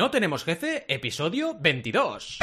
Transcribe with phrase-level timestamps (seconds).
[0.00, 2.38] No tenemos jefe, episodio 22.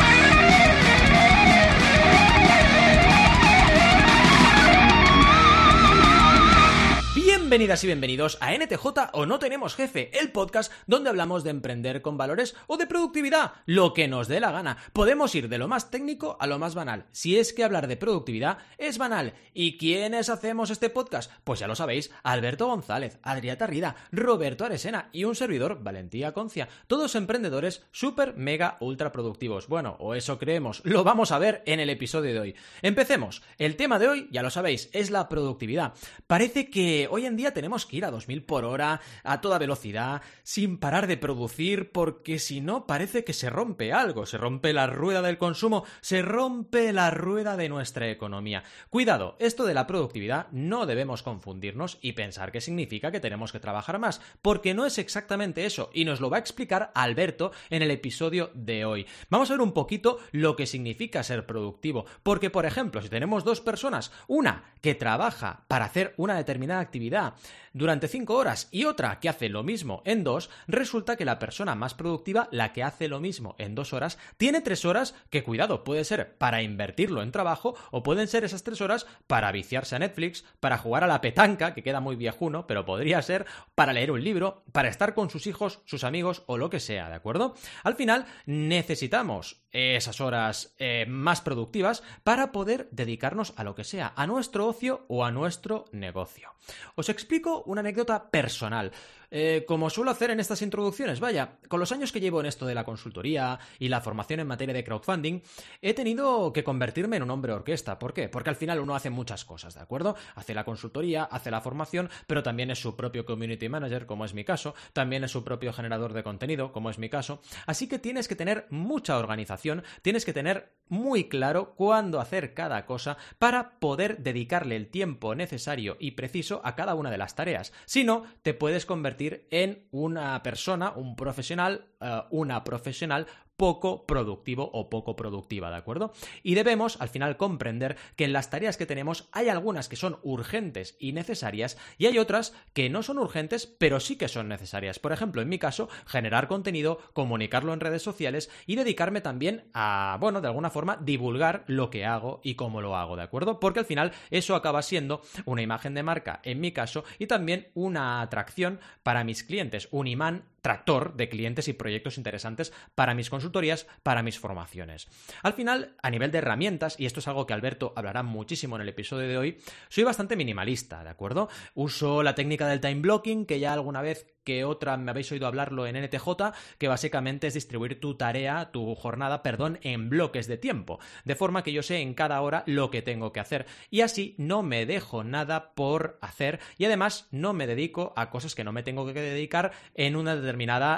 [7.47, 12.01] Bienvenidas y bienvenidos a NTJ o No Tenemos Jefe, el podcast donde hablamos de emprender
[12.01, 14.75] con valores o de productividad, lo que nos dé la gana.
[14.91, 17.95] Podemos ir de lo más técnico a lo más banal, si es que hablar de
[17.95, 19.33] productividad es banal.
[19.53, 21.31] ¿Y quiénes hacemos este podcast?
[21.45, 26.67] Pues ya lo sabéis, Alberto González, Adriata Rida, Roberto Aresena y un servidor, Valentía Concia,
[26.87, 29.69] todos emprendedores súper, mega, ultra productivos.
[29.69, 32.55] Bueno, o eso creemos, lo vamos a ver en el episodio de hoy.
[32.81, 33.41] Empecemos.
[33.57, 35.93] El tema de hoy, ya lo sabéis, es la productividad.
[36.27, 40.21] Parece que hoy en día tenemos que ir a 2000 por hora, a toda velocidad,
[40.43, 44.87] sin parar de producir, porque si no parece que se rompe algo, se rompe la
[44.87, 48.63] rueda del consumo, se rompe la rueda de nuestra economía.
[48.89, 53.59] Cuidado, esto de la productividad no debemos confundirnos y pensar que significa que tenemos que
[53.59, 57.81] trabajar más, porque no es exactamente eso, y nos lo va a explicar Alberto en
[57.81, 59.05] el episodio de hoy.
[59.29, 63.43] Vamos a ver un poquito lo que significa ser productivo, porque por ejemplo, si tenemos
[63.43, 67.35] dos personas, una que trabaja para hacer una determinada actividad, 아니라
[67.77, 71.75] durante 5 horas y otra que hace lo mismo en 2, resulta que la persona
[71.75, 75.83] más productiva, la que hace lo mismo en 2 horas, tiene 3 horas que, cuidado,
[75.83, 79.99] puede ser para invertirlo en trabajo o pueden ser esas 3 horas para viciarse a
[79.99, 84.11] Netflix, para jugar a la petanca, que queda muy viejuno, pero podría ser para leer
[84.11, 87.53] un libro, para estar con sus hijos, sus amigos o lo que sea, ¿de acuerdo?
[87.83, 94.13] Al final necesitamos esas horas eh, más productivas para poder dedicarnos a lo que sea,
[94.15, 96.53] a nuestro ocio o a nuestro negocio.
[96.95, 98.91] Os explico una anécdota personal.
[99.29, 102.65] Eh, como suelo hacer en estas introducciones, vaya, con los años que llevo en esto
[102.65, 105.41] de la consultoría y la formación en materia de crowdfunding,
[105.81, 107.99] he tenido que convertirme en un hombre orquesta.
[107.99, 108.29] ¿Por qué?
[108.29, 110.15] Porque al final uno hace muchas cosas, ¿de acuerdo?
[110.35, 114.33] Hace la consultoría, hace la formación, pero también es su propio community manager, como es
[114.33, 117.41] mi caso, también es su propio generador de contenido, como es mi caso.
[117.65, 122.85] Así que tienes que tener mucha organización, tienes que tener muy claro cuándo hacer cada
[122.85, 127.73] cosa para poder dedicarle el tiempo necesario y preciso a cada una de las tareas.
[127.85, 134.69] Si no, te puedes convertir en una persona, un profesional, eh, una profesional poco productivo
[134.71, 136.13] o poco productiva, ¿de acuerdo?
[136.43, 140.19] Y debemos al final comprender que en las tareas que tenemos hay algunas que son
[140.21, 144.99] urgentes y necesarias y hay otras que no son urgentes pero sí que son necesarias.
[144.99, 150.17] Por ejemplo, en mi caso, generar contenido, comunicarlo en redes sociales y dedicarme también a,
[150.19, 153.59] bueno, de alguna forma divulgar lo que hago y cómo lo hago, ¿de acuerdo?
[153.59, 157.69] Porque al final eso acaba siendo una imagen de marca en mi caso y también
[157.73, 163.29] una atracción para mis clientes, un imán tractor de clientes y proyectos interesantes para mis
[163.29, 165.07] consultorías, para mis formaciones.
[165.41, 168.81] Al final, a nivel de herramientas, y esto es algo que Alberto hablará muchísimo en
[168.81, 169.57] el episodio de hoy,
[169.87, 171.47] soy bastante minimalista, ¿de acuerdo?
[171.73, 175.45] Uso la técnica del time blocking, que ya alguna vez que otra me habéis oído
[175.45, 180.57] hablarlo en NTJ, que básicamente es distribuir tu tarea, tu jornada, perdón, en bloques de
[180.57, 183.99] tiempo, de forma que yo sé en cada hora lo que tengo que hacer y
[183.99, 188.63] así no me dejo nada por hacer y además no me dedico a cosas que
[188.63, 190.56] no me tengo que dedicar en una determinada,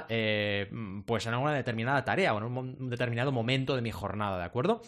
[0.09, 0.69] eh,
[1.05, 4.81] pues en una determinada tarea o en un determinado momento de mi jornada, ¿de acuerdo?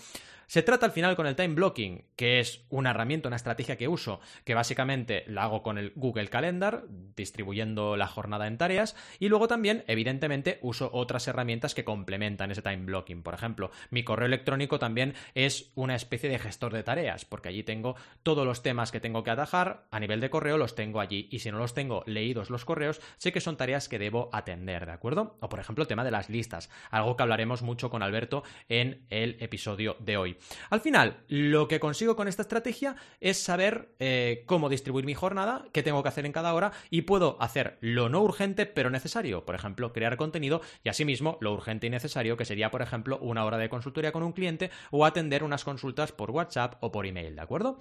[0.52, 3.88] Se trata al final con el time blocking, que es una herramienta, una estrategia que
[3.88, 6.84] uso, que básicamente la hago con el Google Calendar,
[7.16, 12.62] distribuyendo la jornada en tareas, y luego también, evidentemente, uso otras herramientas que complementan ese
[12.62, 13.24] time blocking.
[13.24, 17.64] Por ejemplo, mi correo electrónico también es una especie de gestor de tareas, porque allí
[17.64, 21.30] tengo todos los temas que tengo que atajar, a nivel de correo los tengo allí,
[21.32, 24.86] y si no los tengo leídos los correos, sé que son tareas que debo atender,
[24.86, 25.38] ¿de acuerdo?
[25.40, 29.06] O por ejemplo, el tema de las listas, algo que hablaremos mucho con Alberto en
[29.10, 30.38] el episodio de hoy.
[30.70, 35.66] Al final, lo que consigo con esta estrategia es saber eh, cómo distribuir mi jornada,
[35.74, 39.46] qué tengo que hacer en cada hora y puedo hacer lo no urgente pero necesario,
[39.46, 43.46] por ejemplo, crear contenido y asimismo lo urgente y necesario que sería, por ejemplo, una
[43.46, 47.36] hora de consultoría con un cliente o atender unas consultas por WhatsApp o por email,
[47.36, 47.80] ¿de acuerdo?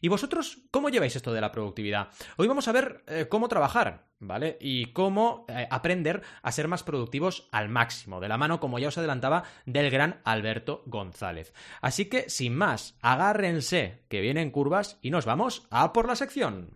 [0.00, 2.08] ¿Y vosotros cómo lleváis esto de la productividad?
[2.36, 4.56] Hoy vamos a ver eh, cómo trabajar, ¿vale?
[4.60, 8.88] Y cómo eh, aprender a ser más productivos al máximo, de la mano, como ya
[8.88, 11.52] os adelantaba, del gran Alberto González.
[11.82, 16.70] Así que, sin más, agárrense, que vienen curvas y nos vamos a por la sección.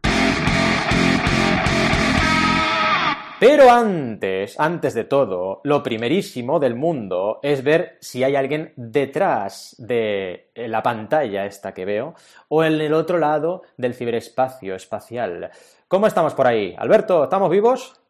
[3.40, 9.74] Pero antes, antes de todo, lo primerísimo del mundo es ver si hay alguien detrás
[9.78, 12.14] de la pantalla esta que veo
[12.48, 15.50] o en el otro lado del ciberespacio espacial.
[15.88, 16.74] ¿Cómo estamos por ahí?
[16.78, 18.00] Alberto, ¿estamos vivos?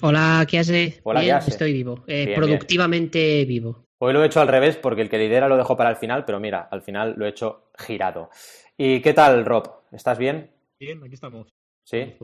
[0.00, 1.00] Hola, ¿qué hace?
[1.04, 1.50] Hola, ¿qué hace?
[1.50, 3.84] Estoy vivo, eh, productivamente vivo.
[3.98, 6.24] Hoy lo he hecho al revés porque el que lidera lo dejo para el final,
[6.24, 8.30] pero mira, al final lo he hecho girado.
[8.76, 9.82] ¿Y qué tal, Rob?
[9.92, 10.50] ¿Estás bien?
[10.80, 11.54] Bien, aquí estamos.
[11.84, 12.16] Sí,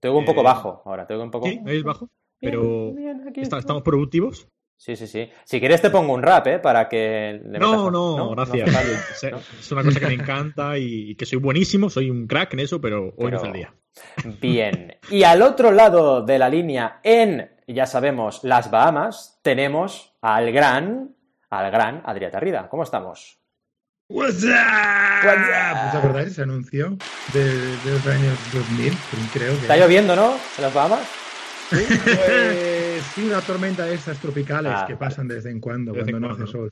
[0.00, 1.46] te oigo un poco eh, bajo ahora, te oigo un poco.
[1.46, 1.60] ¿Sí?
[1.60, 2.08] ¿Me bajo?
[2.40, 2.94] pero
[3.36, 4.48] ¿estamos productivos?
[4.76, 5.30] Sí, sí, sí.
[5.44, 6.58] Si quieres te pongo un rap, ¿eh?
[6.58, 7.40] Para que...
[7.44, 9.22] no, no, gracias.
[9.22, 12.80] es, una cosa que me encanta y, que soy buenísimo, soy un crack en eso,
[12.80, 13.74] pero hoy no es el día.
[14.40, 14.96] Bien.
[15.08, 21.14] Y al otro lado de la línea, en, ya sabemos, las Bahamas, tenemos al gran,
[21.48, 22.68] al gran Adrià Tarrida.
[22.68, 23.41] ¿Cómo estamos?
[24.08, 25.88] What's up?
[25.88, 26.96] ¿Os acordáis ese anuncio
[27.32, 28.92] de, de los años 2000?
[29.32, 29.60] Creo que...
[29.62, 30.34] Está lloviendo, ¿no?
[30.56, 31.08] En las Bahamas.
[31.70, 31.84] ¿Sí?
[31.88, 36.20] Pues sí, una tormenta de estas tropicales ah, que pasan de vez en cuando, cuando
[36.20, 36.70] no hace sol.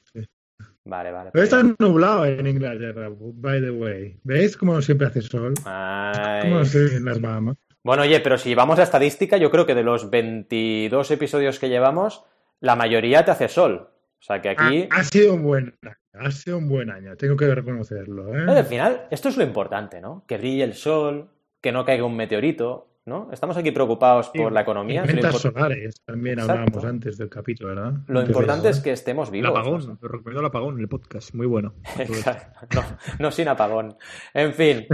[0.85, 1.31] Vale, vale.
[1.33, 4.19] Pero está nublado en Inglaterra, by the way.
[4.23, 5.55] ¿Veis cómo siempre hace sol?
[5.63, 7.57] Como en las Bahamas.
[7.83, 11.71] Bueno, oye, pero si vamos a estadística, yo creo que de los 22 episodios que
[11.71, 12.25] llevamos,
[12.61, 13.89] la mayoría te hace sol.
[14.21, 14.87] O sea que aquí.
[14.91, 18.37] Ha, sido un buen año, ha sido un buen año, tengo que reconocerlo.
[18.37, 18.59] ¿eh?
[18.59, 20.25] al final, esto es lo importante, ¿no?
[20.27, 21.31] Que brille el sol,
[21.63, 23.31] que no caiga un meteorito, ¿no?
[23.33, 25.05] Estamos aquí preocupados por la economía.
[25.05, 27.95] Ventas solares, también hablábamos antes del capítulo, ¿verdad?
[28.09, 29.51] Lo importante es que estemos vivos.
[29.51, 31.73] El apagón, te recomiendo el apagón en el podcast, muy bueno.
[32.75, 32.85] no,
[33.19, 33.97] no sin apagón.
[34.35, 34.87] En fin.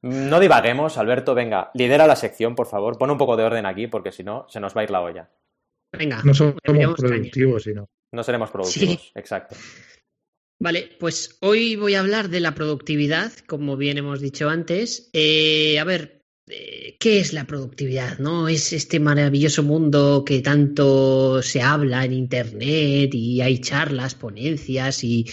[0.00, 2.98] No divaguemos, Alberto, venga, lidera la sección, por favor.
[2.98, 5.00] Pon un poco de orden aquí, porque si no, se nos va a ir la
[5.02, 5.30] olla.
[5.92, 6.22] Venga.
[6.24, 7.86] No somos productivos, sino.
[8.12, 9.56] No seremos productivos, exacto.
[10.60, 15.10] Vale, pues hoy voy a hablar de la productividad, como bien hemos dicho antes.
[15.12, 18.18] Eh, a ver, eh, ¿qué es la productividad?
[18.18, 18.46] ¿No?
[18.48, 25.26] Es este maravilloso mundo que tanto se habla en internet y hay charlas, ponencias y,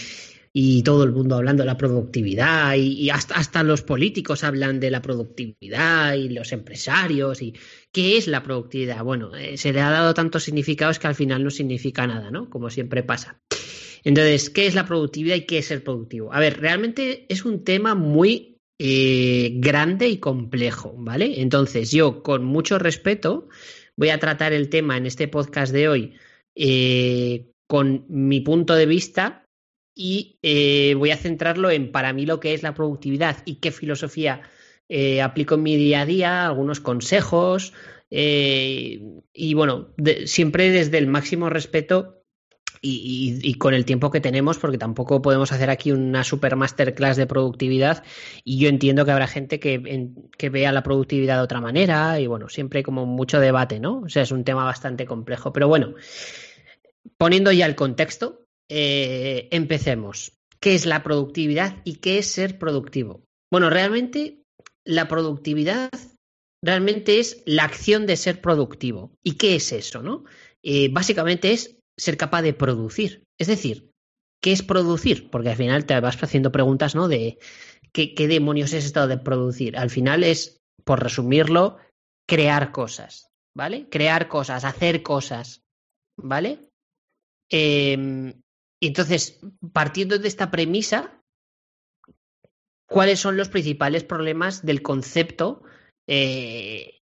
[0.84, 5.00] todo el mundo hablando de la productividad y, hasta, hasta, los políticos hablan de la
[5.00, 7.54] productividad y los empresarios y
[7.92, 9.02] ¿qué es la productividad?
[9.04, 12.48] Bueno, eh, se le ha dado tantos significados que al final no significa nada, ¿no?
[12.48, 13.40] Como siempre pasa.
[14.02, 16.32] Entonces, ¿qué es la productividad y qué es ser productivo?
[16.32, 21.40] A ver, realmente es un tema muy eh, grande y complejo, ¿vale?
[21.40, 23.48] Entonces, yo con mucho respeto
[23.96, 26.14] voy a tratar el tema en este podcast de hoy
[26.54, 29.44] eh, con mi punto de vista
[29.94, 30.38] y
[30.96, 34.40] voy a centrarlo en para mí lo que es la productividad y qué filosofía
[35.22, 37.72] aplico en mi día a día, algunos consejos
[38.10, 39.94] y bueno,
[40.26, 42.20] siempre desde el máximo respeto
[42.82, 47.26] y, con el tiempo que tenemos, porque tampoco podemos hacer aquí una super masterclass de
[47.26, 48.02] productividad.
[48.42, 50.08] Y yo entiendo que habrá gente que,
[50.38, 52.18] que vea la productividad de otra manera.
[52.20, 54.00] Y bueno, siempre hay como mucho debate, ¿no?
[54.00, 55.52] O sea, es un tema bastante complejo.
[55.52, 55.94] Pero bueno,
[57.18, 60.38] poniendo ya el contexto, eh, empecemos.
[60.58, 63.24] ¿Qué es la productividad y qué es ser productivo?
[63.50, 64.39] Bueno, realmente
[64.90, 65.90] la productividad
[66.62, 69.12] realmente es la acción de ser productivo.
[69.22, 70.24] ¿Y qué es eso, no?
[70.62, 73.22] Eh, básicamente es ser capaz de producir.
[73.38, 73.90] Es decir,
[74.42, 75.30] ¿qué es producir?
[75.30, 77.08] Porque al final te vas haciendo preguntas, ¿no?
[77.08, 77.38] De
[77.92, 79.76] ¿qué, demonios es esto de producir?
[79.78, 81.78] Al final es, por resumirlo,
[82.28, 83.88] crear cosas, ¿vale?
[83.88, 85.62] Crear cosas, hacer cosas,
[86.18, 86.68] ¿vale?
[87.48, 88.42] Em,
[88.82, 89.40] entonces,
[89.72, 91.19] partiendo de esta premisa,
[92.90, 95.62] ¿cuáles son los principales problemas del concepto
[96.08, 97.00] eh,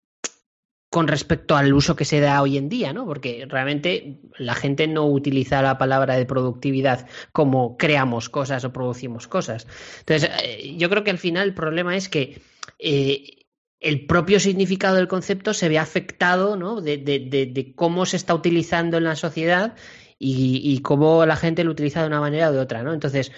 [0.90, 3.06] con respecto al uso que se da hoy en día, ¿no?
[3.06, 9.28] Porque realmente la gente no utiliza la palabra de productividad como creamos cosas o producimos
[9.28, 9.66] cosas.
[10.00, 12.40] Entonces, eh, yo creo que al final el problema es que
[12.78, 13.46] eh,
[13.80, 16.82] el propio significado del concepto se ve afectado, ¿no?
[16.82, 19.74] De, cómo se está utilizando en la sociedad
[20.18, 22.92] y, y, cómo la gente lo utiliza de una manera o de otra, ¿no?
[22.92, 23.30] Entonces,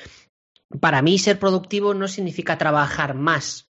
[0.79, 3.71] para mí ser productivo no significa trabajar más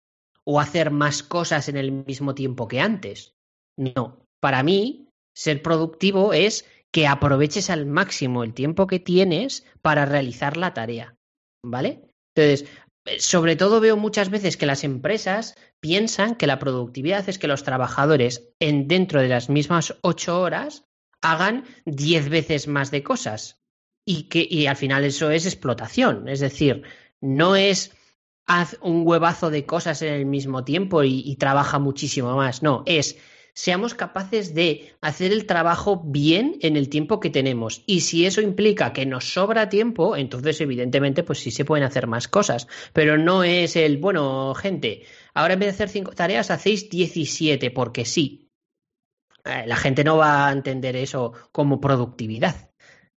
[0.46, 3.36] o hacer más cosas en el mismo tiempo que antes.
[3.78, 10.06] No, para mí, ser productivo es que aproveches al máximo el tiempo que tienes para
[10.06, 11.16] realizar la tarea.
[11.64, 12.10] ¿Vale?
[12.36, 12.70] Entonces,
[13.18, 17.64] sobre todo veo muchas veces que las empresas piensan que la productividad es que los
[17.64, 20.86] trabajadores en dentro de las mismas ocho horas
[21.22, 23.60] hagan diez veces más de cosas.
[24.06, 26.28] Y que y al final eso es explotación.
[26.28, 26.84] Es decir,
[27.22, 27.92] no es
[28.46, 32.62] haz un huevazo de cosas en el mismo tiempo y trabaja muchísimo más.
[32.62, 33.18] No, es
[33.56, 37.84] seamos capaces de hacer el trabajo bien en el tiempo que tenemos.
[37.88, 42.06] Y si eso implica que nos sobra tiempo, entonces evidentemente pues sí se pueden hacer
[42.06, 42.68] más cosas.
[42.94, 47.72] Pero no es el, bueno, gente, ahora en vez de hacer cinco tareas hacéis 17
[47.72, 48.52] porque sí.
[49.46, 52.72] Eh, la gente no va a entender eso como productividad.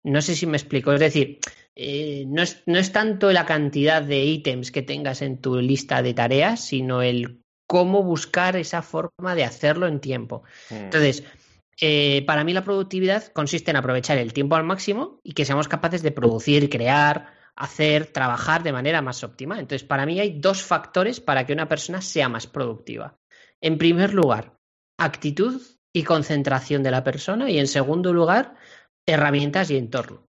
[0.07, 0.93] No sé si me explico.
[0.93, 1.39] Es decir,
[1.75, 6.01] eh, no, es, no es tanto la cantidad de ítems que tengas en tu lista
[6.01, 10.43] de tareas, sino el cómo buscar esa forma de hacerlo en tiempo.
[10.69, 10.75] Mm.
[10.75, 11.23] Entonces,
[11.81, 15.67] eh, para mí la productividad consiste en aprovechar el tiempo al máximo y que seamos
[15.67, 19.59] capaces de producir, crear, hacer, trabajar de manera más óptima.
[19.59, 23.17] Entonces, para mí hay dos factores para que una persona sea más productiva.
[23.59, 24.57] En primer lugar,
[24.97, 25.61] actitud
[25.93, 27.49] y concentración de la persona.
[27.49, 28.55] Y en segundo lugar,
[29.07, 30.27] herramientas y entorno.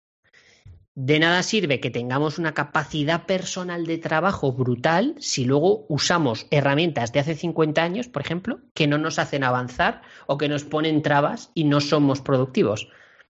[0.95, 7.12] De nada sirve que tengamos una capacidad personal de trabajo brutal si luego usamos herramientas
[7.12, 11.02] de hace 50 años, por ejemplo, que no nos hacen avanzar o que nos ponen
[11.02, 12.88] trabas y no somos productivos.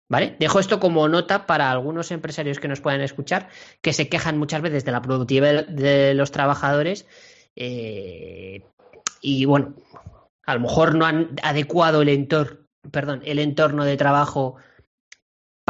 [0.08, 0.36] ¿Vale?
[0.40, 3.48] Dejo esto como nota para algunos empresarios que nos puedan escuchar,
[3.80, 7.06] que se quejan muchas veces de la productividad de los trabajadores
[7.54, 8.64] eh,
[9.20, 9.74] y bueno,
[10.46, 12.26] a lo mejor no han adecuado el
[12.90, 14.56] perdón, el entorno de trabajo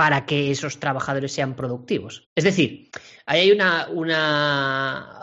[0.00, 2.30] para que esos trabajadores sean productivos.
[2.34, 2.88] Es decir,
[3.26, 3.86] ahí hay una,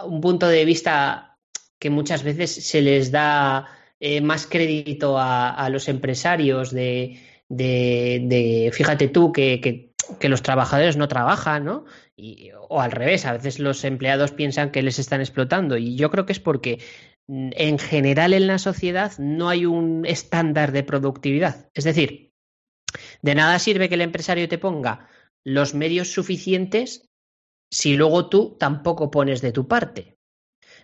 [0.06, 1.40] un punto de vista
[1.80, 3.66] que muchas veces se les da
[4.00, 7.20] eh, más crédito a, a, los empresarios de,
[7.50, 11.86] de, de fíjate tú que, que, que, los trabajadores no trabajan, ¿no?
[12.16, 16.12] Y, o al revés, a veces los empleados piensan que les están explotando y yo
[16.12, 16.84] creo que es porque
[17.26, 21.68] mm, en general en la sociedad no hay un estándar de productividad.
[21.74, 22.27] Es decir,
[23.22, 25.10] de nada sirve que el empresario te ponga
[25.44, 27.10] los medios suficientes
[27.72, 30.17] si luego tú tampoco pones de tu parte.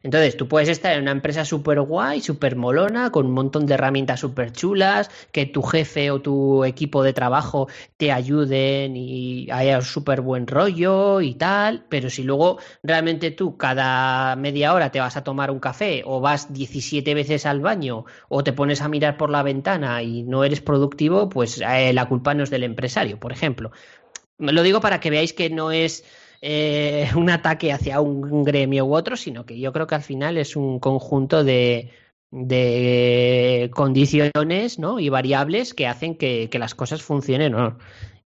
[0.03, 3.75] Entonces, tú puedes estar en una empresa súper guay, súper molona, con un montón de
[3.75, 9.79] herramientas súper chulas, que tu jefe o tu equipo de trabajo te ayuden y haya
[9.81, 15.15] súper buen rollo y tal, pero si luego realmente tú cada media hora te vas
[15.15, 19.15] a tomar un café o vas 17 veces al baño o te pones a mirar
[19.15, 23.19] por la ventana y no eres productivo, pues eh, la culpa no es del empresario,
[23.19, 23.71] por ejemplo.
[24.37, 26.03] Lo digo para que veáis que no es
[26.45, 30.37] eh, un ataque hacia un gremio u otro, sino que yo creo que al final
[30.37, 31.91] es un conjunto de,
[32.31, 34.99] de condiciones ¿no?
[34.99, 37.53] y variables que hacen que, que las cosas funcionen.
[37.53, 37.77] ¿no?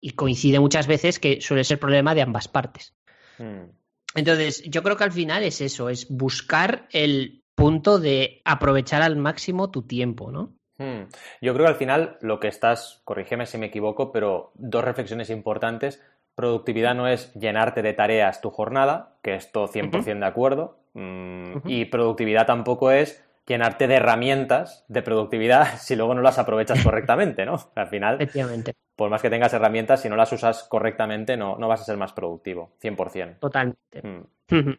[0.00, 2.94] Y coincide muchas veces que suele ser problema de ambas partes.
[3.36, 3.68] Hmm.
[4.14, 9.16] Entonces, yo creo que al final es eso, es buscar el punto de aprovechar al
[9.16, 10.54] máximo tu tiempo, ¿no?
[10.78, 11.08] Hmm.
[11.42, 15.28] Yo creo que al final lo que estás, corrígeme si me equivoco, pero dos reflexiones
[15.28, 16.00] importantes.
[16.36, 20.78] Productividad no es llenarte de tareas tu jornada, que esto 100% de acuerdo.
[20.92, 26.82] Mm, y productividad tampoco es llenarte de herramientas de productividad si luego no las aprovechas
[26.82, 27.56] correctamente, ¿no?
[27.74, 28.74] Al final, Efectivamente.
[28.94, 31.96] por más que tengas herramientas, si no las usas correctamente, no, no vas a ser
[31.96, 33.38] más productivo, 100%.
[33.40, 34.02] Totalmente.
[34.02, 34.76] Mm.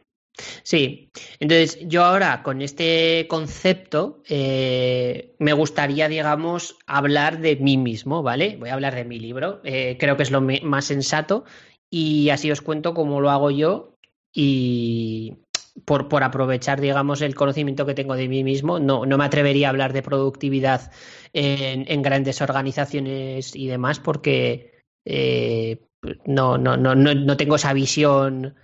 [0.64, 8.24] Sí, entonces yo ahora con este concepto eh, me gustaría, digamos, hablar de mí mismo,
[8.24, 8.58] ¿vale?
[8.60, 11.46] Voy a hablar de mi libro, eh, creo que es lo más sensato
[11.90, 13.96] y así os cuento cómo lo hago yo
[14.34, 15.38] y
[15.86, 19.68] por, por aprovechar, digamos, el conocimiento que tengo de mí mismo, no, no me atrevería
[19.68, 20.92] a hablar de productividad
[21.34, 25.80] en, grandes organizaciones y demás porque eh,
[26.26, 28.56] no, no, no, no tengo esa visión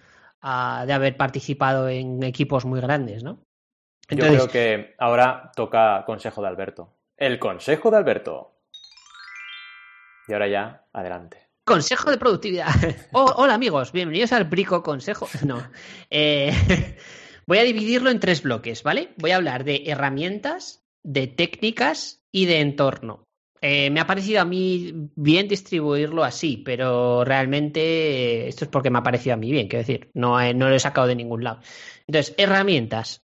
[0.43, 3.39] a, de haber participado en equipos muy grandes, ¿no?
[4.09, 6.93] Entonces, Yo creo que ahora toca consejo de Alberto.
[7.17, 8.51] El consejo de Alberto.
[10.27, 11.47] Y ahora ya, adelante.
[11.65, 12.67] Consejo de productividad.
[13.13, 15.27] Oh, hola amigos, bienvenidos al Brico Consejo.
[15.45, 15.63] No.
[16.09, 16.51] Eh,
[17.47, 19.13] voy a dividirlo en tres bloques, ¿vale?
[19.17, 23.23] Voy a hablar de herramientas, de técnicas y de entorno.
[23.65, 27.79] Eh, me ha parecido a mí bien distribuirlo así, pero realmente
[28.43, 30.67] eh, esto es porque me ha parecido a mí bien, quiero decir, no, eh, no
[30.67, 31.61] lo he sacado de ningún lado.
[32.05, 33.21] Entonces, herramientas.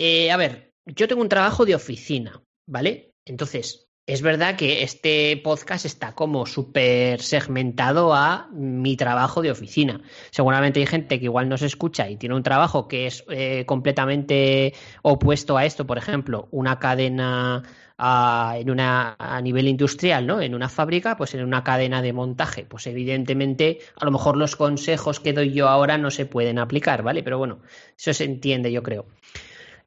[0.00, 3.12] A ver, yo tengo un trabajo de oficina, ¿vale?
[3.24, 10.02] Entonces, es verdad que este podcast está como súper segmentado a mi trabajo de oficina.
[10.30, 13.64] Seguramente hay gente que igual no se escucha y tiene un trabajo que es eh,
[13.66, 17.62] completamente opuesto a esto, por ejemplo, una cadena
[17.96, 20.42] a, en una, a nivel industrial, ¿no?
[20.42, 22.66] En una fábrica, pues en una cadena de montaje.
[22.66, 27.02] Pues evidentemente, a lo mejor los consejos que doy yo ahora no se pueden aplicar,
[27.02, 27.22] ¿vale?
[27.22, 27.60] Pero bueno,
[27.96, 29.06] eso se entiende, yo creo.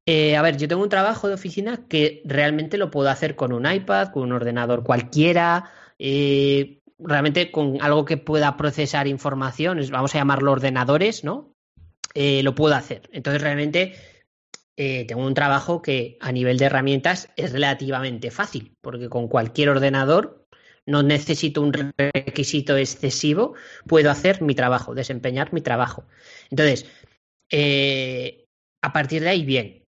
[0.09, 3.51] Eh, a ver, yo tengo un trabajo de oficina que realmente lo puedo hacer con
[3.51, 10.15] un iPad, con un ordenador cualquiera, eh, realmente con algo que pueda procesar información, vamos
[10.15, 11.53] a llamarlo ordenadores, ¿no?
[12.13, 13.09] Eh, lo puedo hacer.
[13.11, 13.95] Entonces, realmente
[14.77, 20.45] tengo un trabajo que a nivel de herramientas es relativamente fácil, porque con cualquier ordenador
[20.85, 23.55] no necesito un requisito excesivo,
[23.87, 26.05] puedo hacer mi trabajo, desempeñar mi trabajo.
[26.51, 26.85] Entonces,
[28.83, 29.86] a partir de ahí, bien.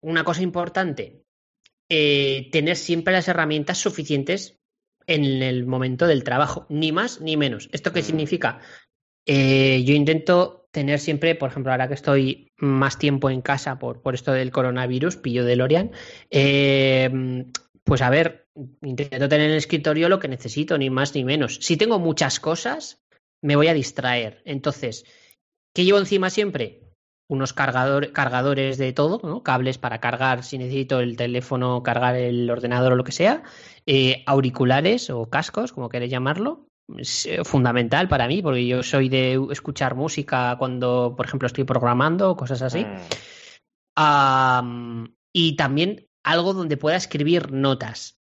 [0.00, 1.24] Una cosa importante,
[1.88, 4.58] eh, tener siempre las herramientas suficientes
[5.06, 7.68] en el momento del trabajo, ni más ni menos.
[7.72, 8.60] ¿Esto qué significa?
[9.24, 14.02] Eh, yo intento tener siempre, por ejemplo, ahora que estoy más tiempo en casa por,
[14.02, 15.92] por esto del coronavirus, pillo de Lorian,
[16.30, 17.44] eh,
[17.84, 18.48] pues a ver,
[18.82, 21.58] intento tener en el escritorio lo que necesito, ni más ni menos.
[21.62, 23.00] Si tengo muchas cosas,
[23.42, 24.42] me voy a distraer.
[24.44, 25.04] Entonces,
[25.72, 26.85] ¿qué llevo encima siempre?
[27.28, 29.42] Unos cargadores de todo, ¿no?
[29.42, 33.42] cables para cargar si necesito el teléfono, cargar el ordenador o lo que sea,
[33.84, 36.66] eh, auriculares o cascos, como queréis llamarlo.
[36.96, 41.64] Es eh, fundamental para mí, porque yo soy de escuchar música cuando, por ejemplo, estoy
[41.64, 42.86] programando o cosas así.
[43.98, 45.06] Mm.
[45.32, 48.18] y también algo donde pueda escribir notas,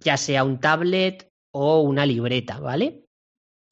[0.00, 3.04] ya sea un tablet o una libreta, ¿vale?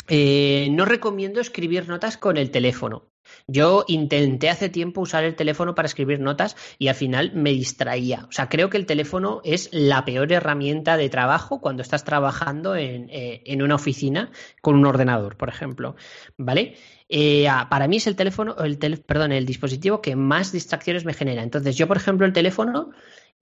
[0.08, 3.11] Eh, no recomiendo escribir notas con el teléfono.
[3.52, 8.24] Yo intenté hace tiempo usar el teléfono para escribir notas y al final me distraía.
[8.28, 12.74] O sea, creo que el teléfono es la peor herramienta de trabajo cuando estás trabajando
[12.76, 14.30] en, eh, una oficina
[14.62, 15.96] con un ordenador, por ejemplo.
[16.38, 16.76] ¿Vale?
[17.08, 21.42] Eh, para mí es el teléfono, el perdón, el dispositivo que más distracciones me genera.
[21.42, 22.90] Entonces, yo, por ejemplo, el teléfono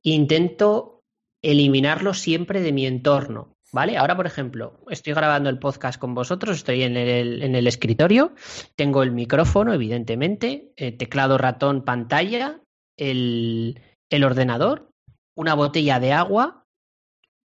[0.02, 1.04] intento
[1.42, 3.56] eliminarlo siempre de mi entorno.
[3.72, 3.96] ¿Vale?
[3.96, 8.34] Ahora, por ejemplo, estoy grabando el podcast con vosotros, estoy en el, en el escritorio,
[8.74, 12.60] tengo el micrófono, evidentemente, el teclado, ratón, pantalla,
[12.96, 14.90] el, el ordenador,
[15.36, 16.64] una botella de agua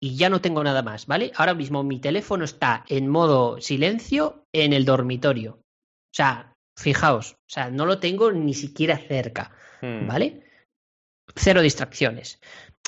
[0.01, 1.31] y ya no tengo nada más, ¿vale?
[1.35, 5.53] Ahora mismo mi teléfono está en modo silencio en el dormitorio.
[5.53, 9.51] O sea, fijaos, o sea, no lo tengo ni siquiera cerca,
[9.81, 10.07] hmm.
[10.07, 10.43] ¿vale?
[11.35, 12.39] Cero distracciones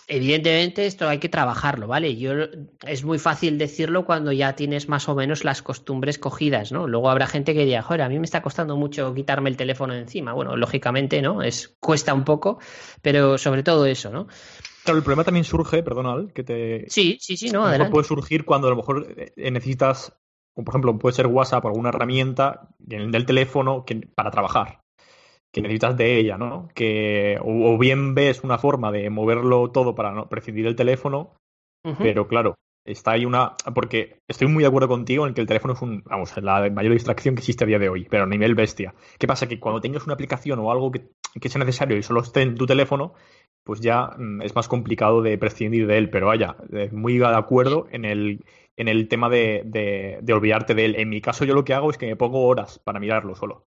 [0.07, 2.15] evidentemente esto hay que trabajarlo, ¿vale?
[2.15, 2.33] Yo
[2.85, 6.87] es muy fácil decirlo cuando ya tienes más o menos las costumbres cogidas, ¿no?
[6.87, 9.93] Luego habrá gente que diga, joder, a mí me está costando mucho quitarme el teléfono
[9.93, 10.33] de encima.
[10.33, 11.41] Bueno, lógicamente, ¿no?
[11.41, 12.59] Es cuesta un poco,
[13.01, 14.27] pero sobre todo eso, ¿no?
[14.83, 16.85] Claro, el problema también surge, perdona, que te.
[16.89, 17.91] Sí, sí, sí, no, adelante.
[17.91, 20.13] Puede surgir cuando a lo mejor eh, necesitas,
[20.53, 24.84] por ejemplo, puede ser WhatsApp o alguna herramienta del teléfono que, para trabajar
[25.55, 26.67] que necesitas de ella, ¿no?
[26.75, 31.37] Que o, bien ves una forma de moverlo todo para no prescindir del teléfono,
[31.97, 35.73] pero claro, está ahí una porque estoy muy de acuerdo contigo en que el teléfono
[35.73, 38.53] es un, vamos, la mayor distracción que existe a día de hoy, pero a nivel
[38.53, 38.95] bestia.
[39.17, 39.47] ¿Qué pasa?
[39.47, 41.07] Que cuando tengas una aplicación o algo que,
[41.39, 43.13] que sea necesario y solo esté en tu teléfono,
[43.63, 46.09] pues ya mm, es más complicado de prescindir de él.
[46.09, 46.57] Pero vaya,
[46.91, 48.43] muy de acuerdo en el,
[48.75, 50.95] en el tema de, de, de olvidarte de él.
[50.97, 53.67] En mi caso, yo lo que hago es que me pongo horas para mirarlo solo.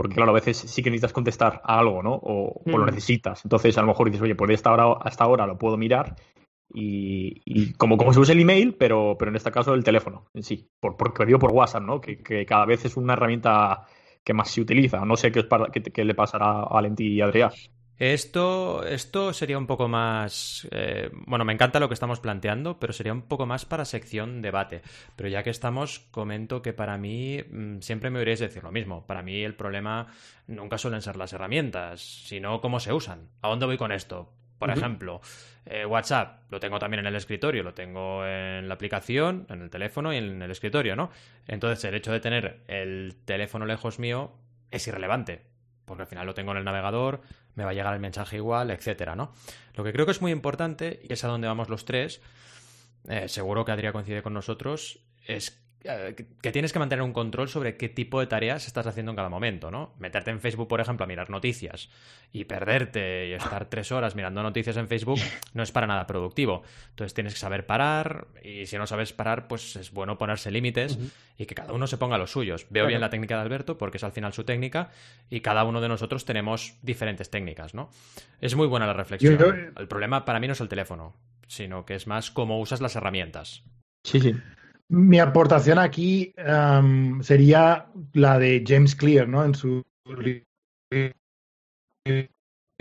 [0.00, 2.14] Porque, claro, a veces sí que necesitas contestar a algo, ¿no?
[2.14, 2.86] O, lo mm.
[2.86, 3.44] necesitas.
[3.44, 6.16] Entonces, a lo mejor dices, oye, pues esta hora, hasta ahora lo puedo mirar.
[6.72, 10.42] Y, como, como se usa el email, pero, pero en este caso el teléfono en
[10.42, 10.70] sí.
[10.80, 12.00] Por, porque digo por WhatsApp, ¿no?
[12.00, 13.82] Que, cada vez es una herramienta
[14.24, 15.04] que más se utiliza.
[15.04, 15.46] No sé qué,
[15.92, 17.50] qué, le pasará a Valentí y Adrián.
[18.00, 20.66] Esto, esto sería un poco más.
[20.70, 24.40] Eh, bueno, me encanta lo que estamos planteando, pero sería un poco más para sección
[24.40, 24.80] debate.
[25.16, 29.06] Pero ya que estamos, comento que para mí mm, siempre me oiréis decir lo mismo.
[29.06, 30.06] Para mí el problema
[30.46, 33.28] nunca suelen ser las herramientas, sino cómo se usan.
[33.42, 34.32] ¿A dónde voy con esto?
[34.58, 35.20] Por ejemplo,
[35.66, 39.68] eh, WhatsApp lo tengo también en el escritorio, lo tengo en la aplicación, en el
[39.68, 41.10] teléfono y en el escritorio, ¿no?
[41.46, 44.32] Entonces el hecho de tener el teléfono lejos mío
[44.70, 45.50] es irrelevante
[45.90, 47.20] porque al final lo tengo en el navegador,
[47.54, 49.32] me va a llegar el mensaje igual, etcétera, ¿no?
[49.74, 52.20] Lo que creo que es muy importante, y es a donde vamos los tres,
[53.08, 57.76] eh, seguro que Adrián coincide con nosotros, es que tienes que mantener un control sobre
[57.78, 59.94] qué tipo de tareas estás haciendo en cada momento, ¿no?
[59.98, 61.88] Meterte en Facebook, por ejemplo, a mirar noticias
[62.32, 65.18] y perderte y estar tres horas mirando noticias en Facebook
[65.54, 66.62] no es para nada productivo.
[66.90, 70.98] Entonces tienes que saber parar y si no sabes parar, pues es bueno ponerse límites
[71.38, 72.66] y que cada uno se ponga los suyos.
[72.68, 74.90] Veo bien la técnica de Alberto porque es al final su técnica
[75.30, 77.90] y cada uno de nosotros tenemos diferentes técnicas, ¿no?
[78.42, 79.72] Es muy buena la reflexión.
[79.76, 81.16] El problema para mí no es el teléfono,
[81.46, 83.64] sino que es más cómo usas las herramientas.
[84.04, 84.34] Sí, sí.
[84.90, 86.34] Mi aportación aquí
[87.22, 89.44] sería la de James Clear, ¿no?
[89.44, 89.84] En su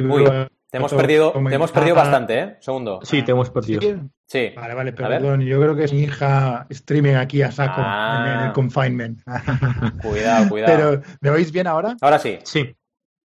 [0.01, 0.23] Uy,
[0.71, 2.57] te hemos perdido, te hemos perdido bastante, ¿eh?
[2.61, 2.99] Segundo.
[3.03, 3.81] Sí, te hemos perdido.
[4.25, 4.53] Sí.
[4.55, 5.41] Vale, vale, perdón.
[5.41, 8.51] Yo creo que es mi hija streaming aquí a saco en, el ah.
[8.53, 9.21] confinement.
[10.01, 10.75] Cuidado, cuidado.
[10.75, 11.95] Pero, ¿me oís bien ahora?
[12.01, 12.39] Ahora sí.
[12.43, 12.75] Sí.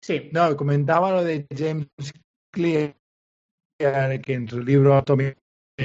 [0.03, 0.31] Sí.
[0.33, 1.89] No, comentaba lo de James
[2.51, 2.95] Clear,
[3.79, 5.40] que en su libro Atomic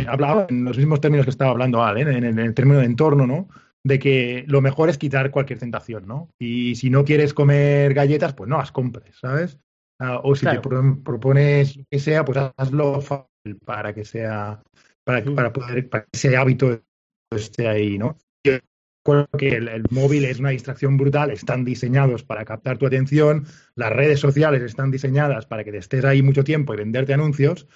[0.07, 2.17] hablaba en los mismos términos que estaba hablando Ale, ¿eh?
[2.17, 3.47] en, el término de entorno, ¿no?
[3.83, 6.29] De que lo mejor es quitar cualquier tentación, ¿no?
[6.39, 9.59] Y si no quieres comer galletas, pues no las compres, ¿sabes?
[9.99, 14.61] Ah, o si te propones que sea, pues hazlo fácil para que sea,
[15.03, 16.81] para, para poder, para que ese hábito
[17.31, 18.17] esté ahí, ¿no?
[18.45, 18.59] Yo
[19.05, 23.93] creo que el, móvil es una distracción brutal, están diseñados para captar tu atención, las
[23.93, 27.67] redes sociales están diseñadas para que te estés ahí mucho tiempo y venderte anuncios,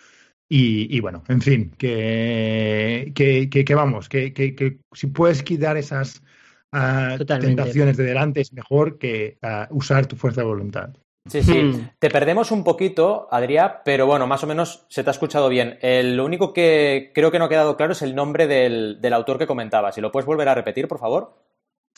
[0.52, 6.24] y, bueno, en fin, que, que, vamos, que, si puedes quitar esas
[6.72, 10.90] ah, tentaciones de delante es mejor que ah, usar tu fuerza de voluntad.
[11.28, 11.54] Sí, sí.
[11.54, 11.90] Hmm.
[12.00, 15.78] Te perdemos un poquito, Adrián, pero bueno, más o menos se te ha escuchado bien.
[15.82, 19.38] lo único que creo que no ha quedado claro es el nombre del, del autor
[19.38, 19.92] que comentaba.
[19.92, 21.49] Si lo puedes volver a repetir, por favor.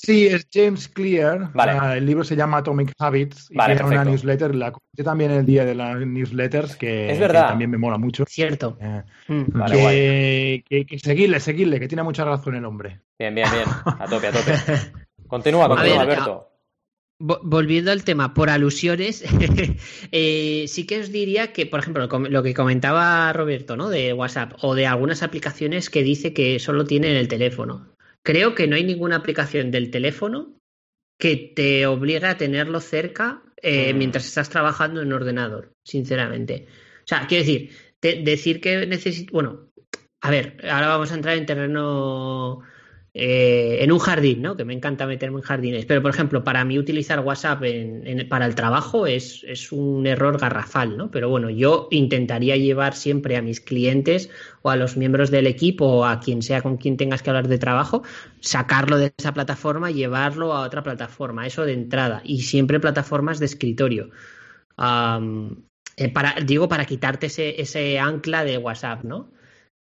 [0.04, 1.52] Sí, es James Clear.
[1.54, 1.74] Vale.
[1.80, 4.56] Ah, el libro se llama Atomic Habits y Vale, tiene una newsletter.
[4.56, 7.44] La comenté también el día de las newsletters, que, Es verdad.
[7.44, 8.26] que también me mola mucho.
[8.28, 8.78] Cierto.
[8.82, 9.44] Eh, Mm.
[9.50, 9.96] Vale, guay.
[9.96, 13.02] que, que, que seguirle, seguirle, que tiene mucha razón el hombre.
[13.20, 13.66] Bien, bien, bien.
[13.86, 14.52] A tope, a tope.
[15.28, 16.48] Continúa, continúa, ver, Alberto.
[17.20, 19.24] Vo- Volviendo al tema, por alusiones,
[20.12, 23.90] eh, sí que os diría que, por ejemplo, lo que comentaba Roberto, ¿no?
[23.90, 27.91] De WhatsApp o de algunas aplicaciones que dice que solo tiene en el teléfono.
[28.24, 30.56] Creo que no hay ninguna aplicación del teléfono
[31.20, 33.98] que te obligue a tenerlo cerca eh, Mm.
[33.98, 36.66] mientras estás trabajando en ordenador, sinceramente.
[37.04, 39.32] O sea, quiero decir, te- decir que necesito.
[39.34, 39.70] Bueno,
[40.22, 42.62] a ver, ahora vamos a entrar en terreno.
[43.14, 44.56] Eh, en un jardín, ¿no?
[44.56, 45.86] Que me encanta meterme en jardines.
[45.86, 47.62] Pero, por ejemplo, para mí utilizar WhatsApp
[48.30, 51.12] para el trabajo es, es un error garrafal, ¿no?
[51.12, 54.30] Pero bueno, yo intentaría llevar siempre a mis clientes
[54.62, 57.50] o a los miembros del equipo o a quien sea con quien tengas que hablar
[57.50, 58.04] de trabajo,
[58.40, 61.46] sacarlo de esa plataforma y llevarlo a otra plataforma.
[61.46, 62.22] Eso de entrada.
[62.24, 64.10] Y siempre plataformas de escritorio.
[65.98, 69.32] Eh, para, digo, para quitarte ese, ese ancla de WhatsApp, ¿no?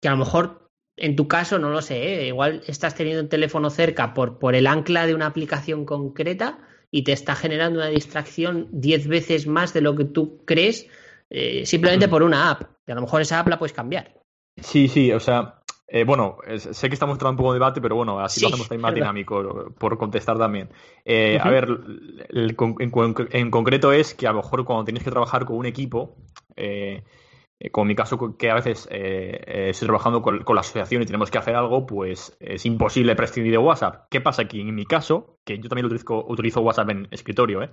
[0.02, 0.67] Que a lo mejor
[0.98, 2.28] en tu caso, no lo sé, ¿eh?
[2.28, 6.60] igual estás teniendo el teléfono cerca por, por el ancla de una aplicación concreta
[6.92, 10.88] y te está generando una distracción 10 veces más de lo que tú crees
[11.30, 12.64] eh, simplemente por una app.
[12.86, 14.14] Que a lo mejor esa app la puedes cambiar.
[14.60, 17.96] Sí, sí, o sea, eh, bueno, sé que estamos entrando un poco de debate, pero
[17.96, 20.70] bueno, así Sí, lo hacemos también más dinámico, por contestar también.
[21.06, 21.70] Eh, A ver,
[22.30, 25.66] el en, en concreto es que a lo mejor cuando tienes que trabajar con un
[25.66, 26.16] equipo,
[26.56, 27.04] eh,
[27.72, 31.06] como en mi caso, que a veces eh, eh, estoy trabajando con, la asociación y
[31.06, 34.06] tenemos que hacer algo, pues es imposible prescindir de WhatsApp.
[34.10, 34.48] ¿Qué pasa?
[34.48, 37.72] Que en mi caso, que yo también utilizo, utilizo WhatsApp en escritorio, ¿eh?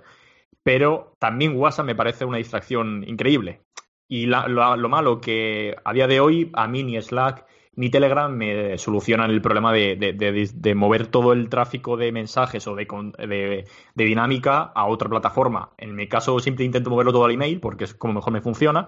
[0.63, 3.61] pero también WhatsApp me parece una distracción increíble.
[4.07, 7.45] Y la- lo, lo malo que a día de hoy a mí ni Slack
[7.77, 12.65] ni Telegram me solucionan el problema de, de- de- mover todo el tráfico de mensajes
[12.67, 15.71] o de- de dinámica a otra plataforma.
[15.77, 18.87] En mi caso siempre intento moverlo todo al email porque es como mejor me funciona.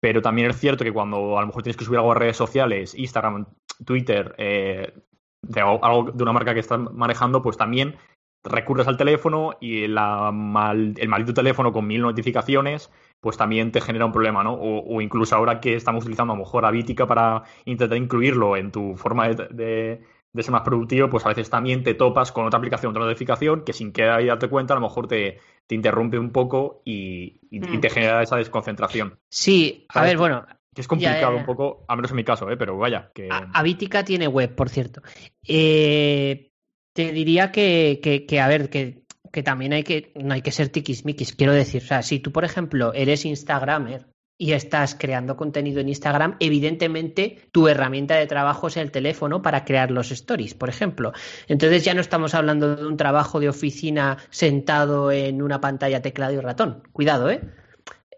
[0.00, 2.36] Pero también es cierto que cuando a lo mejor tienes que subir algo a redes
[2.36, 3.46] sociales, Instagram,
[3.84, 4.94] Twitter, eh,
[5.42, 7.96] de algo de una marca que estás manejando, pues también
[8.44, 13.82] recurres al teléfono y la mal- el maldito teléfono con mil notificaciones, pues también te
[13.82, 14.54] genera un problema, ¿no?
[14.54, 18.70] O, o incluso ahora que estamos utilizando a lo mejor Avítica para intentar incluirlo en
[18.72, 20.00] tu forma de, de-
[20.32, 23.64] de ser más productivo, pues a veces también te topas con otra aplicación, otra notificación,
[23.64, 27.56] que sin querer darte cuenta, a lo mejor te, te interrumpe un poco y, y-
[27.58, 27.80] y Mm.
[27.80, 29.18] te genera esa desconcentración.
[29.28, 31.40] Sí, a ver, bueno, Que es complicado Ya, ya, ya.
[31.40, 32.56] un poco, al menos en mi caso, ¿eh?
[32.56, 33.28] Pero vaya, que...
[33.28, 35.02] A- Avítica tiene web, por cierto.
[35.48, 36.52] Eh,
[36.94, 40.52] te diría que, que- que, a ver, que, que también hay que, no hay que
[40.52, 41.82] ser tiquismiquis, quiero decir.
[41.82, 44.06] O sea, si tú, por ejemplo, eres Instagramer
[44.40, 49.66] y estás creando contenido en Instagram, evidentemente tu herramienta de trabajo es el teléfono para
[49.66, 51.12] crear los stories, por ejemplo.
[51.46, 56.32] Entonces ya no estamos hablando de un trabajo de oficina sentado en una pantalla teclado
[56.32, 56.82] y ratón.
[56.92, 57.42] Cuidado, ¿eh?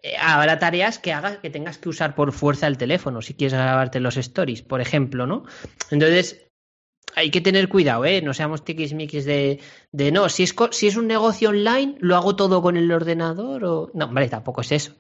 [0.00, 3.54] Eh, habrá tareas que hagas que tengas que usar por fuerza el teléfono si quieres
[3.54, 5.42] grabarte los stories, por ejemplo, ¿no?
[5.90, 6.46] Entonces,
[7.16, 8.22] hay que tener cuidado, ¿eh?
[8.22, 9.58] No seamos tiquismiquis de,
[9.90, 13.64] de no, si es, si es un negocio online, lo hago todo con el ordenador
[13.64, 13.90] o.
[13.92, 14.94] No, vale, tampoco es eso.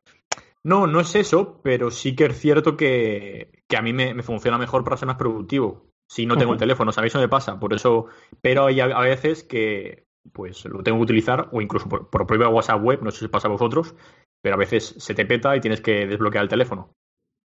[0.64, 4.22] No, no es eso, pero sí que es cierto que, que a mí me, me
[4.22, 5.88] funciona mejor para ser más productivo.
[6.08, 7.14] Si no tengo el teléfono, ¿sabéis?
[7.14, 7.58] Me pasa.
[7.58, 8.06] Por eso,
[8.40, 12.26] pero hay a, a veces que pues lo tengo que utilizar, o incluso por, por
[12.26, 13.94] propia WhatsApp web, no sé si os pasa a vosotros,
[14.40, 16.92] pero a veces se te peta y tienes que desbloquear el teléfono.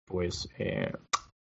[0.06, 0.92] Pues eh,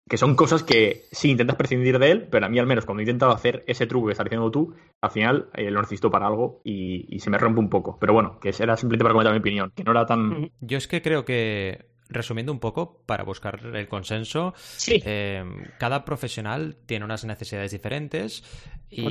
[0.09, 3.01] que son cosas que sí intentas prescindir de él, pero a mí al menos cuando
[3.01, 6.25] he intentado hacer ese truco que estás haciendo tú, al final eh, lo necesito para
[6.25, 7.97] algo y, y se me rompe un poco.
[7.99, 10.51] Pero bueno, que era simplemente para comentar mi opinión, que no era tan...
[10.61, 15.01] Yo es que creo que, resumiendo un poco, para buscar el consenso, Sí.
[15.05, 15.43] eh,
[15.77, 18.43] cada profesional tiene unas necesidades diferentes
[18.91, 19.01] y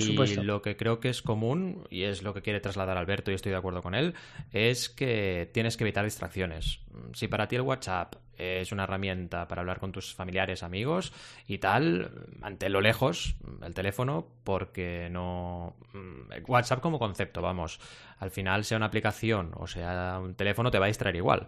[0.43, 3.53] lo que creo que es común, y es lo que quiere trasladar Alberto y estoy
[3.53, 4.15] de acuerdo con él,
[4.53, 6.81] es que tienes que evitar distracciones.
[7.15, 11.13] Si para ti el WhatsApp es una herramienta para hablar con tus familiares, amigos
[11.47, 15.77] y tal, manténlo lejos, el teléfono, porque no...
[15.93, 17.79] mm, WhatsApp como concepto, vamos,
[18.19, 21.47] al final sea una aplicación o sea un teléfono te va a distraer igual.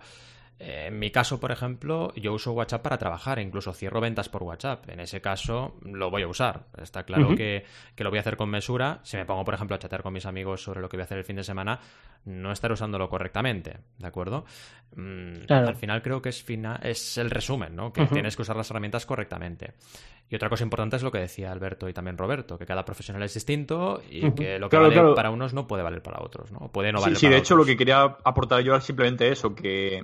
[0.62, 4.90] En mi caso, por ejemplo, yo uso WhatsApp para trabajar, incluso cierro ventas por WhatsApp.
[4.90, 6.66] En ese caso, lo voy a usar.
[6.76, 9.00] Está claro que, que lo voy a hacer con mesura.
[9.02, 11.04] Si me pongo, por ejemplo, a chatear con mis amigos sobre lo que voy a
[11.04, 11.80] hacer el fin de semana,
[12.26, 14.44] no estaré usándolo correctamente, ¿de acuerdo?
[14.94, 15.68] Mm, Claro.
[15.68, 17.90] Al final creo que es, fina- es el resumen, ¿no?
[17.90, 19.72] Que tienes que usar las herramientas correctamente.
[20.28, 23.22] Y otra cosa importante es lo que decía Alberto y también Roberto, que cada profesional
[23.22, 25.14] es distinto y que lo que Claro, vale claro.
[25.14, 26.70] para unos no puede valer para otros, ¿no?
[26.70, 29.28] Puede no Sí, valer sí, para de hecho lo que quería aportar yo era simplemente
[29.32, 30.02] eso, que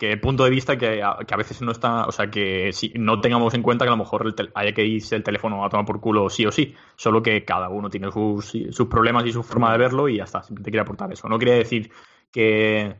[0.00, 3.20] que el punto de vista que a, veces no está, o sea, que si no
[3.20, 6.00] tengamos en cuenta que a lo mejor haya que irse el teléfono a tomar por
[6.00, 8.50] culo sí o sí, solo que cada uno tiene sus,
[8.88, 11.28] problemas y su forma de verlo y ya está, simplemente quería aportar eso.
[11.28, 11.90] No quería decir
[12.32, 12.96] que,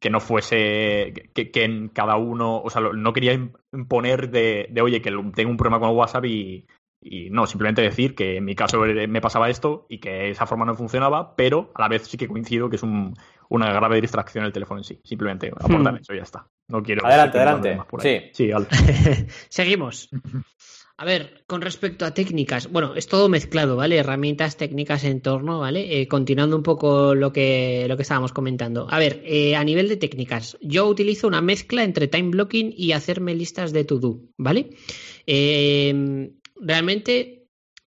[0.00, 4.66] que no fuese, que, que en cada uno, o sea, no quería im- imponer de,
[4.68, 6.66] de oye, que tengo un problema con WhatsApp y,
[7.00, 10.46] y no, simplemente decir que en mi caso eh, me pasaba esto y que esa
[10.46, 13.14] forma no funcionaba, pero a la vez sí que coincido que es un,
[13.50, 15.00] una grave distracción el teléfono en sí.
[15.04, 15.96] Simplemente aportar Hmm.
[15.96, 16.46] eso y ya está.
[16.68, 17.06] No quiero.
[17.06, 17.68] Adelante, adelante.
[17.68, 18.30] dando más por ahí.
[18.32, 18.44] Sí.
[18.46, 18.66] Sí, Ale.
[19.48, 20.08] Seguimos.
[20.98, 23.98] A ver, con respecto a técnicas, bueno, es todo mezclado, ¿vale?
[23.98, 26.00] Herramientas, técnicas, entorno, ¿vale?
[26.00, 28.86] Eh, continuando un poco lo que, lo que estábamos comentando.
[28.90, 32.92] A ver, eh, a nivel de técnicas, yo utilizo una mezcla entre time blocking y
[32.92, 34.70] hacerme listas de to-do, ¿vale?
[35.26, 37.45] Eh, realmente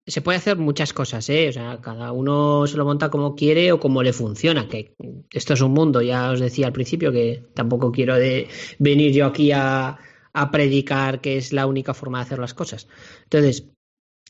[0.05, 1.49] se puede hacer muchas cosas, ¿eh?
[1.49, 4.95] O sea, cada uno se lo monta como quiere o como le funciona, que
[5.31, 8.47] esto es un mundo, ya os decía al principio que tampoco quiero de
[8.79, 9.97] venir yo aquí a,
[10.33, 12.87] a predicar que es la única forma de hacer las cosas.
[13.23, 13.69] Entonces,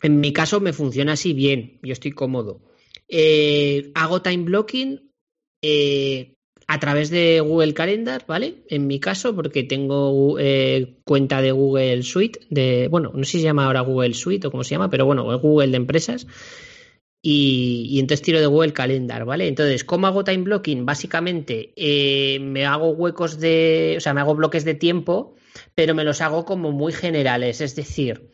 [0.02, 2.62] en mi caso me funciona así bien, yo estoy cómodo.
[3.08, 5.12] Eh, hago time blocking
[5.62, 6.36] eh,
[6.74, 8.56] a través de Google Calendar, ¿vale?
[8.68, 13.38] En mi caso, porque tengo eh, cuenta de Google Suite, de, bueno, no sé si
[13.38, 16.26] se llama ahora Google Suite o cómo se llama, pero bueno, Google de empresas.
[17.22, 19.48] Y, y entonces tiro de Google Calendar, ¿vale?
[19.48, 20.84] Entonces, ¿cómo hago time blocking?
[20.84, 25.36] Básicamente, eh, me hago huecos de, o sea, me hago bloques de tiempo,
[25.76, 28.32] pero me los hago como muy generales, es decir,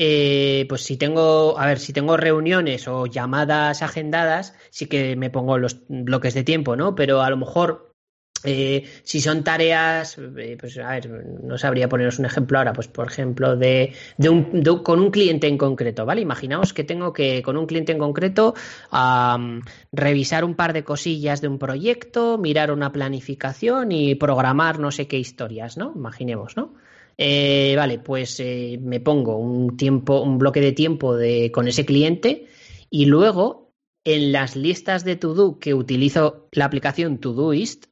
[0.00, 5.28] eh, pues si tengo, a ver, si tengo reuniones o llamadas agendadas, sí que me
[5.28, 6.94] pongo los bloques de tiempo, ¿no?
[6.94, 7.96] Pero a lo mejor
[8.44, 11.10] eh, si son tareas, eh, pues a ver,
[11.42, 15.10] no sabría poneros un ejemplo ahora, pues por ejemplo, de, de un, de con un
[15.10, 16.20] cliente en concreto, ¿vale?
[16.20, 18.54] Imaginaos que tengo que, con un cliente en concreto,
[18.92, 24.92] am, revisar un par de cosillas de un proyecto, mirar una planificación y programar no
[24.92, 25.92] sé qué historias, ¿no?
[25.96, 26.74] Imaginemos, ¿no?
[27.20, 31.84] Eh, vale, pues eh, me pongo un tiempo, un bloque de tiempo de, con ese
[31.84, 32.46] cliente
[32.90, 37.86] y luego en las listas de to-do que utilizo la aplicación Todoist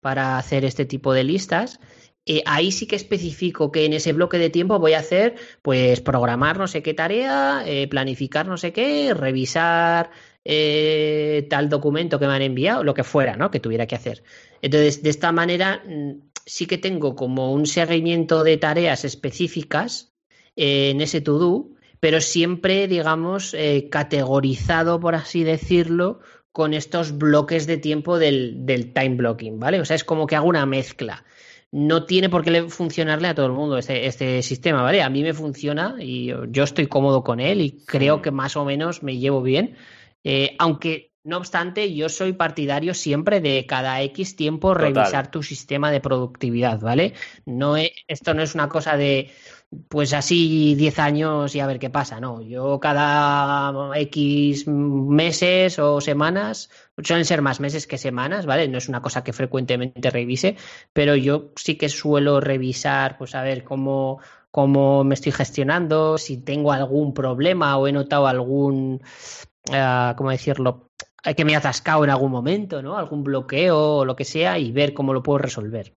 [0.00, 1.78] para hacer este tipo de listas,
[2.24, 6.00] eh, ahí sí que especifico que en ese bloque de tiempo voy a hacer, pues,
[6.00, 10.10] programar no sé qué tarea, eh, planificar no sé qué, revisar
[10.44, 13.50] eh, tal documento que me han enviado, lo que fuera, ¿no?
[13.50, 14.22] Que tuviera que hacer.
[14.62, 16.12] Entonces, de esta manera, mm,
[16.46, 20.12] sí que tengo como un seguimiento de tareas específicas
[20.56, 26.20] eh, en ese to-do, pero siempre, digamos, eh, categorizado, por así decirlo,
[26.52, 29.80] con estos bloques de tiempo del, del time blocking, ¿vale?
[29.80, 31.24] O sea, es como que hago una mezcla.
[31.72, 35.02] No tiene por qué le- funcionarle a todo el mundo este, este sistema, ¿vale?
[35.02, 38.64] A mí me funciona y yo estoy cómodo con él y creo que más o
[38.64, 39.76] menos me llevo bien.
[40.24, 44.94] Eh, aunque, no obstante, yo soy partidario siempre de cada X tiempo Total.
[44.94, 47.12] revisar tu sistema de productividad, ¿vale?
[47.44, 49.30] No es- esto no es una cosa de,
[49.88, 52.40] pues así 10 años y a ver qué pasa, no.
[52.42, 56.70] Yo cada X meses o semanas,
[57.02, 58.66] suelen ser más meses que semanas, ¿vale?
[58.68, 60.56] No es una cosa que frecuentemente revise,
[60.92, 66.38] pero yo sí que suelo revisar, pues a ver cómo, cómo me estoy gestionando, si
[66.38, 69.00] tengo algún problema o he notado algún,
[69.72, 70.90] ah, ¿cómo decirlo?
[71.36, 72.96] Que me he atascado en algún momento, ¿no?
[72.96, 75.94] Algún bloqueo o lo que sea y ver cómo lo puedo resolver.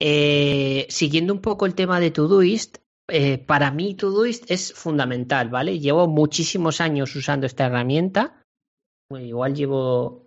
[0.00, 5.78] Eh, siguiendo un poco el tema de Todoist, eh, para mí Todoist es fundamental, ¿vale?
[5.78, 8.42] Llevo muchísimos años usando esta herramienta.
[9.10, 10.26] Bueno, igual llevo,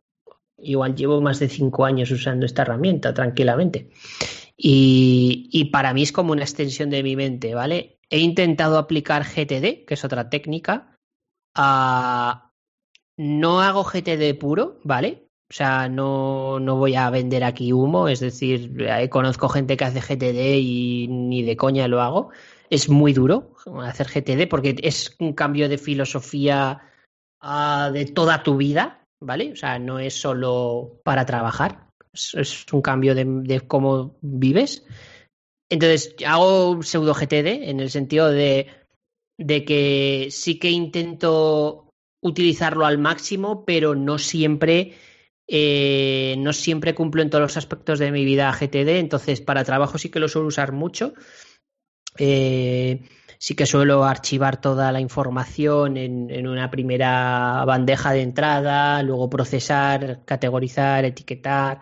[0.58, 3.90] igual llevo más de cinco años usando esta herramienta tranquilamente.
[4.56, 8.00] Y, y para mí es como una extensión de mi mente, ¿vale?
[8.10, 10.97] He intentado aplicar GTD, que es otra técnica.
[11.58, 12.52] A-
[13.18, 15.28] no hago GTD puro, ¿vale?
[15.50, 18.76] O sea, no, no voy a vender aquí humo, es decir,
[19.10, 22.32] conozco gente que hace GTD y ni de coña lo hago.
[22.70, 26.82] Es muy duro hacer GTD porque es un cambio de filosofía
[27.40, 29.54] ah, de toda tu vida, ¿vale?
[29.54, 34.86] O sea, no es solo para trabajar, es, es un cambio de, de cómo vives.
[35.70, 38.68] Entonces, hago pseudo GTD en el sentido de,
[39.38, 44.96] de que sí que intento utilizarlo al máximo, pero no siempre
[45.48, 49.98] eh, no siempre cumplo en todos los aspectos de mi vida GTD, entonces para trabajo
[49.98, 51.14] sí que lo suelo usar mucho.
[52.18, 53.02] Eh,
[53.38, 59.30] sí que suelo archivar toda la información en, en, una primera bandeja de entrada, luego
[59.30, 61.80] procesar, categorizar, etiquetar.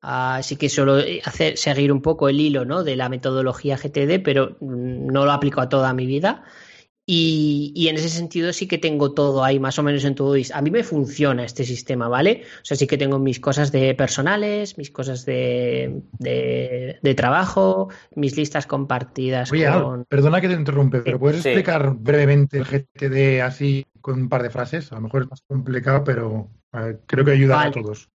[0.00, 2.84] Así que suelo hacer, seguir un poco el hilo ¿no?
[2.84, 6.44] de la metodología GTD, pero no lo aplico a toda mi vida.
[7.10, 10.52] Y, y, en ese sentido sí que tengo todo ahí más o menos en Todoist.
[10.52, 12.42] A mí me funciona este sistema, ¿vale?
[12.60, 17.88] O sea, sí que tengo mis cosas de personales, mis cosas de, de, de trabajo,
[18.14, 19.50] mis listas compartidas.
[19.50, 20.04] Oye, con...
[20.04, 21.48] perdona que te interrumpe, pero ¿puedes sí.
[21.48, 24.92] explicar brevemente el GTD así con un par de frases?
[24.92, 27.70] A lo mejor es más complicado, pero ver, creo que ayuda vale.
[27.70, 28.10] a todos.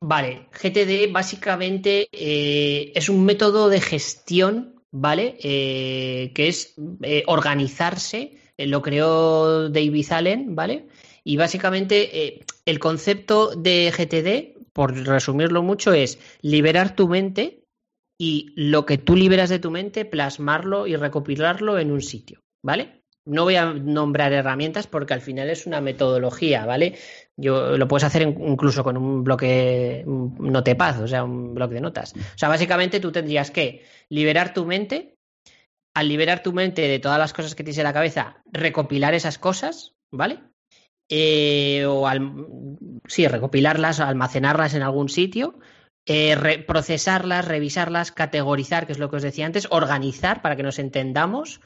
[0.00, 5.36] Vale, GTD básicamente eh, es un método de gestión ¿vale?
[5.42, 10.88] Eh, que es eh, organizarse, eh, lo creó David Allen, ¿vale?
[11.24, 17.64] Y básicamente eh, el concepto de GTD, por resumirlo mucho, es liberar tu mente
[18.18, 22.97] y lo que tú liberas de tu mente, plasmarlo y recopilarlo en un sitio, ¿vale?
[23.28, 26.98] No voy a nombrar herramientas porque al final es una metodología, ¿vale?
[27.36, 31.80] Yo lo puedes hacer incluso con un bloque un notepad, o sea, un bloque de
[31.80, 32.14] notas.
[32.14, 35.14] O sea, básicamente tú tendrías que liberar tu mente.
[35.94, 39.36] Al liberar tu mente de todas las cosas que tienes en la cabeza, recopilar esas
[39.38, 40.40] cosas, ¿vale?
[41.10, 42.34] Eh, o al,
[43.06, 45.58] sí, recopilarlas, almacenarlas en algún sitio,
[46.06, 50.62] eh, re, procesarlas, revisarlas, categorizar, que es lo que os decía antes, organizar para que
[50.62, 51.60] nos entendamos.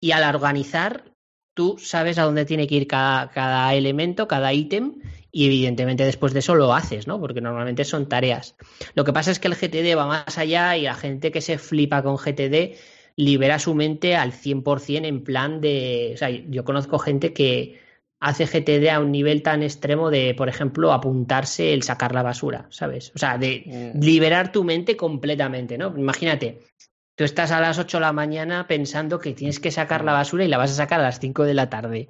[0.00, 1.12] Y al organizar,
[1.54, 4.94] tú sabes a dónde tiene que ir cada, cada elemento, cada ítem,
[5.30, 7.20] y evidentemente después de eso lo haces, ¿no?
[7.20, 8.56] Porque normalmente son tareas.
[8.94, 11.58] Lo que pasa es que el GTD va más allá y la gente que se
[11.58, 12.76] flipa con GTD
[13.16, 16.12] libera su mente al 100% en plan de...
[16.14, 17.78] O sea, yo conozco gente que
[18.20, 22.66] hace GTD a un nivel tan extremo de, por ejemplo, apuntarse el sacar la basura,
[22.70, 23.12] ¿sabes?
[23.14, 24.00] O sea, de mm.
[24.00, 25.94] liberar tu mente completamente, ¿no?
[25.96, 26.60] Imagínate,
[27.18, 30.44] tú estás a las 8 de la mañana pensando que tienes que sacar la basura
[30.44, 32.08] y la vas a sacar a las 5 de la tarde.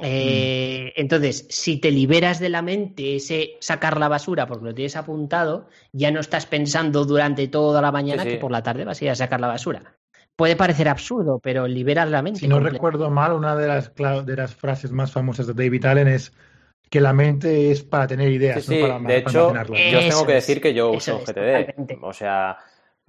[0.00, 1.00] Eh, mm.
[1.00, 5.66] Entonces, si te liberas de la mente ese sacar la basura porque lo tienes apuntado,
[5.92, 8.34] ya no estás pensando durante toda la mañana sí, sí.
[8.36, 9.96] que por la tarde vas a ir a sacar la basura.
[10.36, 12.38] Puede parecer absurdo, pero liberas la mente.
[12.38, 16.06] Si no recuerdo mal, una de las, de las frases más famosas de David Allen
[16.06, 16.32] es
[16.88, 20.26] que la mente es para tener ideas, sí, no para, de para hecho, yo tengo
[20.26, 21.66] que decir que yo uso es, GTD.
[21.66, 21.98] totalmente.
[22.00, 22.58] O sea,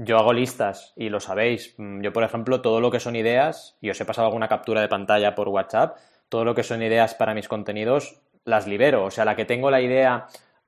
[0.04, 1.76] yo hago listas y lo sabéis.
[1.78, 4.82] Mm, Yo, por ejemplo, todo lo que son ideas, y os he pasado alguna captura
[4.82, 5.98] de pantalla por WhatsApp,
[6.30, 9.06] todo lo que son ideas para mis contenidos, las libero.
[9.06, 10.28] O sea, la que tengo la idea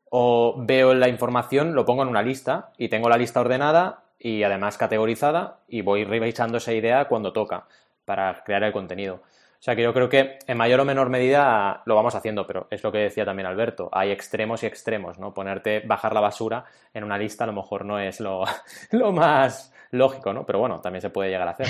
[0.10, 4.44] o veo la información, lo pongo en una lista y tengo la lista ordenada y
[4.44, 7.66] además categorizada y voy revisando esa idea cuando toca
[8.06, 9.24] para crear el contenido.
[9.64, 12.68] O sea que yo creo que en mayor o menor medida lo vamos haciendo, pero
[12.70, 15.34] es lo que decía también Alberto, hay extremos y extremos, ¿no?
[15.34, 18.44] Ponerte, bajar la basura en una lista a lo mejor no es lo,
[18.92, 20.46] lo más lógico, ¿no?
[20.46, 21.68] Pero bueno, también se puede llegar a hacer.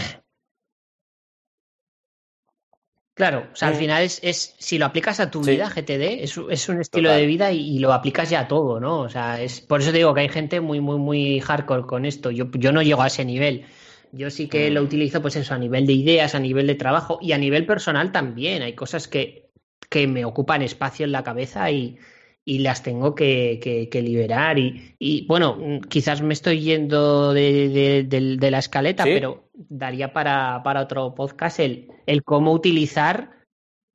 [3.16, 3.78] Claro, o sea, al Mm.
[3.78, 5.52] final es, es si lo aplicas a tu Sí.
[5.52, 7.22] vida, GTD, es, es un estilo Total.
[7.22, 9.02] de vida y, y lo aplicas ya a todo, ¿no?
[9.02, 12.06] O sea, es por eso te digo que hay gente muy, muy, muy hardcore con
[12.06, 12.32] esto.
[12.32, 13.68] Yo, yo no llego a ese nivel.
[14.16, 17.18] Yo sí que lo utilizo, pues eso, a nivel de ideas, a nivel de trabajo
[17.22, 18.62] y a nivel personal también.
[18.62, 19.50] Hay cosas que,
[19.90, 21.98] que me ocupan espacio en la cabeza y,
[22.46, 24.60] y las tengo que, que- que liberar.
[24.60, 25.58] Y, y, bueno,
[25.90, 29.10] quizás me estoy yendo de, de- de- de la escaleta, Sí.
[29.14, 33.32] pero daría para, para otro podcast el, el cómo utilizar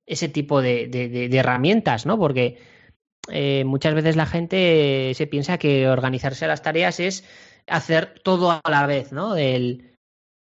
[0.04, 2.18] ese tipo de, de- de- de herramientas, ¿no?
[2.18, 2.58] Porque
[3.30, 7.24] eh, muchas veces la gente se piensa que organizarse las tareas es
[7.68, 9.36] hacer todo a la vez, ¿no?
[9.36, 9.87] El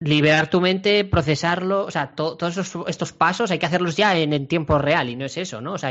[0.01, 4.17] liberar tu mente, procesarlo, o sea, to- todos esos- estos pasos hay que hacerlos ya
[4.19, 5.73] en, en tiempo real y no es eso, ¿no?
[5.75, 5.91] O sea,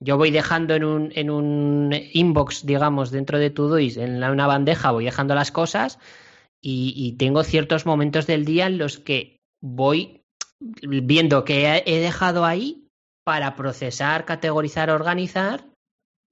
[0.00, 4.46] yo voy dejando en un, en un inbox, digamos, dentro de Todoist, en la- una
[4.46, 5.98] bandeja, voy dejando las cosas
[6.60, 10.22] y, y tengo ciertos momentos del día en los que voy
[10.60, 12.88] viendo que he dejado ahí
[13.24, 15.64] para procesar, categorizar, organizar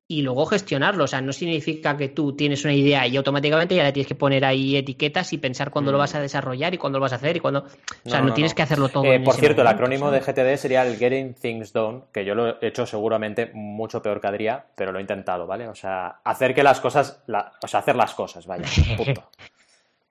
[0.09, 1.03] y luego gestionarlo.
[1.05, 4.15] O sea, no significa que tú tienes una idea y automáticamente ya le tienes que
[4.15, 6.01] poner ahí etiquetas y pensar cuándo lo Mm.
[6.01, 7.61] vas a desarrollar y cuándo lo vas a hacer y cuándo...
[7.65, 8.57] O sea, No, no, no, tienes no.
[8.57, 9.05] que hacerlo todo.
[9.05, 12.25] Eh, en por ese cierto, el acrónimo de GTD sería el Getting Things Done, que
[12.25, 15.67] yo lo he hecho seguramente mucho peor que Adrián, pero lo he intentado, ¿vale?
[15.67, 18.65] O sea, hacer que las cosas, la- o sea, hacer las cosas, vaya,
[18.97, 19.25] punto.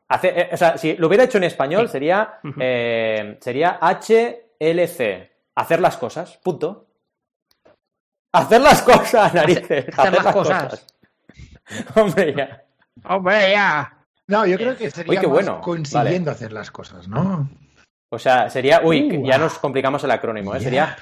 [0.10, 1.93] Hacer- eh, o sea, si lo hubiera hecho en español Sí.
[1.93, 3.79] sería, eh, sería
[4.60, 6.85] HLC, hacer las cosas, punto.
[8.36, 9.86] Hacer las cosas, narices.
[9.98, 10.88] hacer las cosas.
[11.95, 12.63] Hombre, ya.
[13.06, 13.98] ¡Hombre, ya!
[14.28, 15.62] No, yo creo que sería Uy, qué más bueno.
[15.62, 17.50] consiguiendo hacer las cosas, ¿no?
[18.10, 18.82] O sea, sería.
[18.84, 20.60] Uy, Uh, ya nos complicamos el acrónimo, ¿eh?
[20.62, 20.95] Sería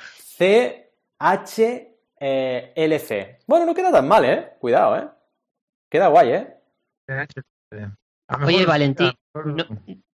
[2.19, 3.39] CHLC.
[3.47, 4.53] Bueno, no queda tan mal, ¿eh?
[4.59, 5.07] Cuidado, ¿eh?
[5.89, 6.47] Queda guay, ¿eh?
[7.07, 9.65] Lo Oye, Valentín, no-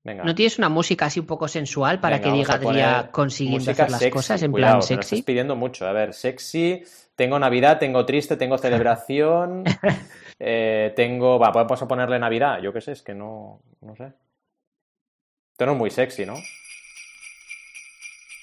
[0.07, 0.23] Venga.
[0.23, 3.91] ¿No tienes una música así un poco sensual para Venga, que diga Adrián consiguiendo hacer
[3.91, 4.11] las sexy.
[4.13, 5.17] cosas en Cuidado, plan sexy?
[5.17, 5.85] estás pidiendo mucho.
[5.85, 6.85] A ver, sexy.
[7.17, 9.65] Tengo Navidad, tengo triste, tengo celebración.
[10.39, 11.41] eh, tengo.
[11.41, 12.61] Va, vamos a ponerle Navidad.
[12.63, 13.61] Yo qué sé, es que no.
[13.81, 14.13] No sé.
[15.53, 16.37] Esto no es muy sexy, ¿no?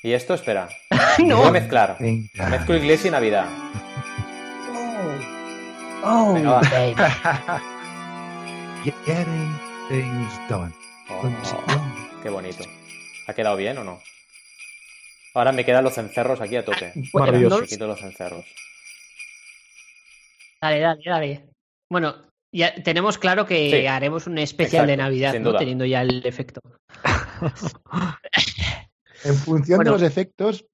[0.03, 0.67] Y esto, espera.
[1.23, 1.37] No.
[1.37, 1.95] Voy a mezclar.
[1.99, 2.49] Venga.
[2.49, 3.45] Mezclo iglesia y Navidad.
[6.03, 6.61] Oh, Venga, va.
[6.71, 6.95] baby.
[9.05, 10.73] Getting things done.
[11.09, 11.29] Oh,
[12.21, 12.63] qué bonito.
[13.27, 13.99] ¿Ha quedado bien o no?
[15.33, 16.91] Ahora me quedan los cencerros aquí a tope.
[17.11, 17.61] Bueno, Maravilloso.
[17.61, 18.45] Me quito los cencerros.
[20.61, 21.49] Dale, dale, dale.
[21.89, 22.15] Bueno,
[22.51, 23.87] ya tenemos claro que Sí.
[23.87, 25.55] haremos un especial de Navidad, ¿no?
[25.57, 26.61] Teniendo ya el efecto.
[29.23, 29.91] En función Bueno.
[29.91, 30.65] de los efectos,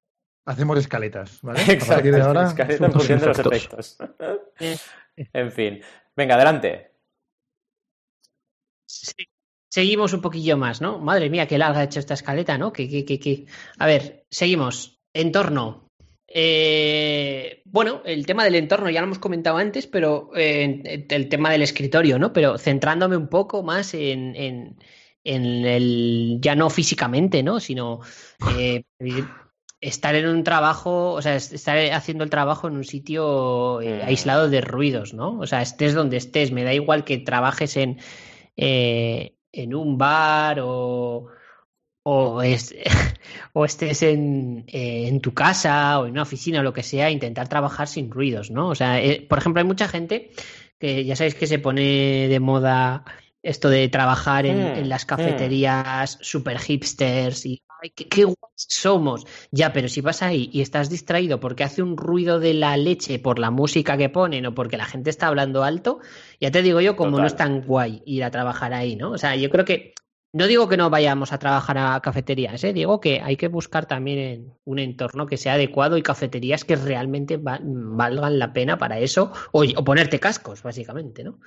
[0.45, 1.59] hacemos escaletas, ¿vale?
[1.61, 1.93] A Exacto.
[1.95, 3.97] partir de ahora, escaleta en función de los efectos.
[4.59, 4.89] efectos.
[5.33, 5.81] en fin.
[6.15, 6.91] Venga, adelante.
[8.87, 9.25] Sí.
[9.69, 10.97] Seguimos un poquillo más, ¿no?
[10.99, 12.73] Madre mía, qué larga ha hecho esta escaleta, ¿no?
[12.73, 13.45] Que, que, que, que-
[13.77, 14.99] A ver, seguimos.
[15.13, 15.87] Entorno.
[16.27, 21.51] Eh, bueno, el tema del entorno ya lo hemos comentado antes, pero eh, el tema
[21.51, 22.33] del escritorio, ¿no?
[22.33, 24.77] Pero centrándome un poco más en, en,
[25.23, 27.59] en el, ya no físicamente, ¿no?
[27.59, 27.99] Sino
[28.57, 28.83] eh,
[29.81, 34.03] estar en un trabajo, o sea, es- estar haciendo el trabajo en un sitio eh,
[34.03, 35.39] aislado de ruidos, ¿no?
[35.39, 37.99] O sea, estés donde estés, me da igual que trabajes en,
[39.51, 41.27] en un bar o,
[42.03, 42.75] o, es-
[43.53, 47.11] o estés en, eh, en tu casa o en una oficina o lo que sea,
[47.11, 48.69] intentar trabajar sin ruidos, ¿no?
[48.69, 50.31] O sea, eh, por ejemplo, hay mucha gente
[50.79, 53.05] que ya sabéis que se pone de moda
[53.43, 55.59] esto de trabajar en, Mm, en las mm.
[55.59, 59.25] cafeterías super hipsters y ¡ay, qué, qué guays somos!
[59.51, 63.19] Ya, pero si vas ahí y estás distraído porque hace un ruido de la leche
[63.19, 65.99] por la música que ponen o porque la gente está hablando alto,
[66.39, 69.11] ya te digo yo, como no es tan guay ir a trabajar ahí, ¿no?
[69.11, 69.93] O sea, yo creo que
[70.31, 72.71] no digo que no vayamos a trabajar a cafeterías, ¿eh?
[72.71, 77.37] digo que hay que buscar también un entorno que sea adecuado y cafeterías que realmente
[77.37, 81.39] va- valgan la pena para eso o, o ponerte cascos, básicamente, ¿no?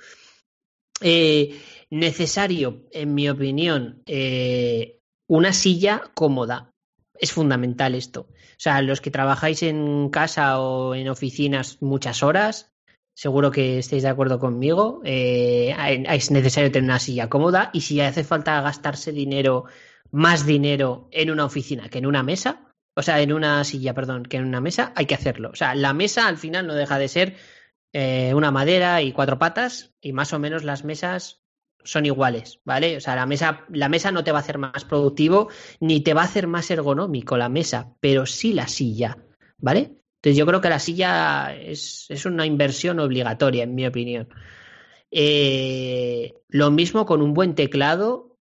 [1.01, 1.59] Eh,
[1.89, 6.71] necesario, en mi opinión, eh, una silla cómoda.
[7.15, 8.21] Es fundamental esto.
[8.31, 12.71] O sea, los que trabajáis en casa o en oficinas muchas horas,
[13.15, 15.01] seguro que estáis de acuerdo conmigo.
[15.03, 15.75] eh,
[16.09, 19.65] es necesario tener una silla cómoda y si hace falta gastarse dinero,
[20.11, 24.23] más dinero en una oficina que en una mesa, o sea, en una silla, perdón,
[24.23, 25.49] que en una mesa, hay que hacerlo.
[25.51, 27.35] O sea, la mesa al final no deja de ser
[27.93, 31.42] eh, una madera y cuatro patas y más o menos las mesas
[31.83, 32.97] son iguales, ¿vale?
[32.97, 36.13] O sea, la mesa, la mesa no te va a hacer más productivo ni te
[36.13, 39.17] va a hacer más ergonómico la mesa, pero sí la silla,
[39.57, 39.97] ¿vale?
[40.15, 44.29] Entonces yo creo que la silla es, es una inversión obligatoria, en mi opinión.
[45.11, 48.37] Eh, lo mismo con un buen teclado,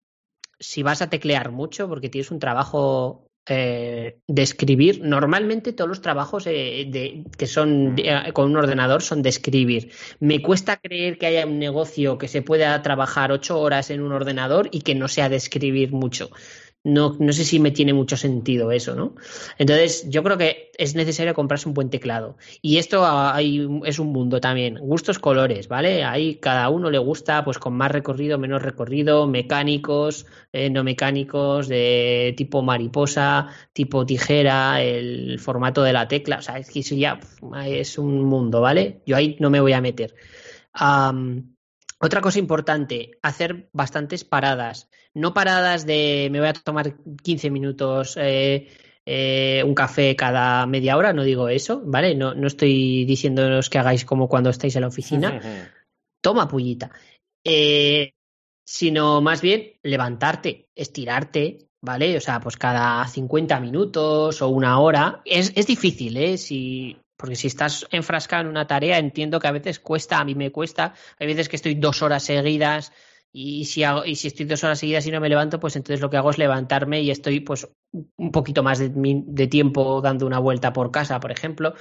[0.60, 6.00] si vas a teclear mucho, porque tienes un trabajo eh, de escribir, normalmente todos los
[6.00, 9.90] trabajos eh, de, que son de- eh, con un ordenador son de escribir.
[10.20, 14.12] Me cuesta creer que haya un negocio que se pueda trabajar ocho horas en un
[14.12, 16.30] ordenador y que no sea de escribir mucho.
[16.84, 19.14] No, no sé si me tiene mucho sentido eso, ¿no?
[19.56, 22.36] Entonces, yo creo que es necesario comprarse un buen teclado.
[22.60, 24.78] Y esto ah, hay, es un mundo también.
[24.80, 26.02] Gustos, colores, ¿vale?
[26.02, 31.68] Ahí cada uno le gusta, pues con más recorrido, menos recorrido, mecánicos, eh, no mecánicos,
[31.68, 36.38] de tipo mariposa, tipo tijera, el formato de la tecla.
[36.38, 37.20] O sea, es que eso ya
[37.64, 39.02] es un mundo, ¿vale?
[39.06, 40.16] Yo ahí no me voy a meter.
[42.04, 44.90] Otra cosa importante, hacer bastantes paradas.
[45.14, 48.68] No paradas de me voy a tomar 15 minutos eh,
[49.04, 52.14] eh, un café cada media hora, no digo eso, ¿vale?
[52.14, 55.40] No, no estoy diciéndoos que hagáis como cuando estáis en la oficina.
[56.20, 56.90] Toma pullita.
[57.44, 58.12] Eh,
[58.64, 62.16] sino más bien levantarte, estirarte, ¿vale?
[62.16, 65.20] O sea, pues cada 50 minutos o una hora.
[65.24, 66.38] Es, es difícil, ¿eh?
[66.38, 70.36] Si, porque si estás enfrascado en una tarea, entiendo que a veces cuesta, a mí
[70.36, 70.94] me cuesta.
[71.18, 72.92] Hay veces que estoy dos horas seguidas
[73.32, 76.00] y si, hago, y si estoy dos horas seguidas y no me levanto, pues entonces
[76.00, 80.38] lo que hago es levantarme y estoy pues un poquito más de, tiempo dando una
[80.38, 81.74] vuelta por casa, por ejemplo,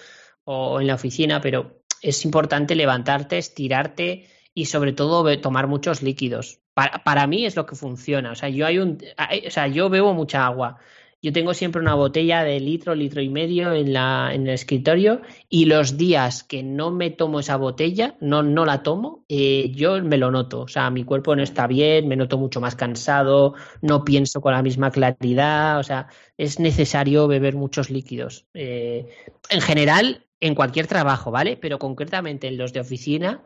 [0.45, 6.61] o en la oficina, pero es importante levantarte, estirarte y sobre todo tomar muchos líquidos.
[6.73, 8.31] Para, para mí es lo que funciona.
[8.31, 8.97] O sea, yo hay un,
[9.45, 10.79] o sea, yo bebo mucha agua.
[11.23, 15.21] Yo tengo siempre una botella de litro, litro y medio en la, en el escritorio
[15.49, 20.01] y los días que no me tomo esa botella, no, no la tomo, eh, yo
[20.01, 20.61] me lo noto.
[20.61, 24.53] O sea, mi cuerpo no está bien, me noto mucho más cansado, no pienso con
[24.53, 25.77] la misma claridad.
[25.77, 26.07] O sea,
[26.37, 28.47] es necesario beber muchos líquidos.
[28.55, 29.07] Eh,
[29.51, 31.55] en general, en cualquier trabajo, ¿vale?
[31.55, 33.43] Pero concretamente en los de oficina,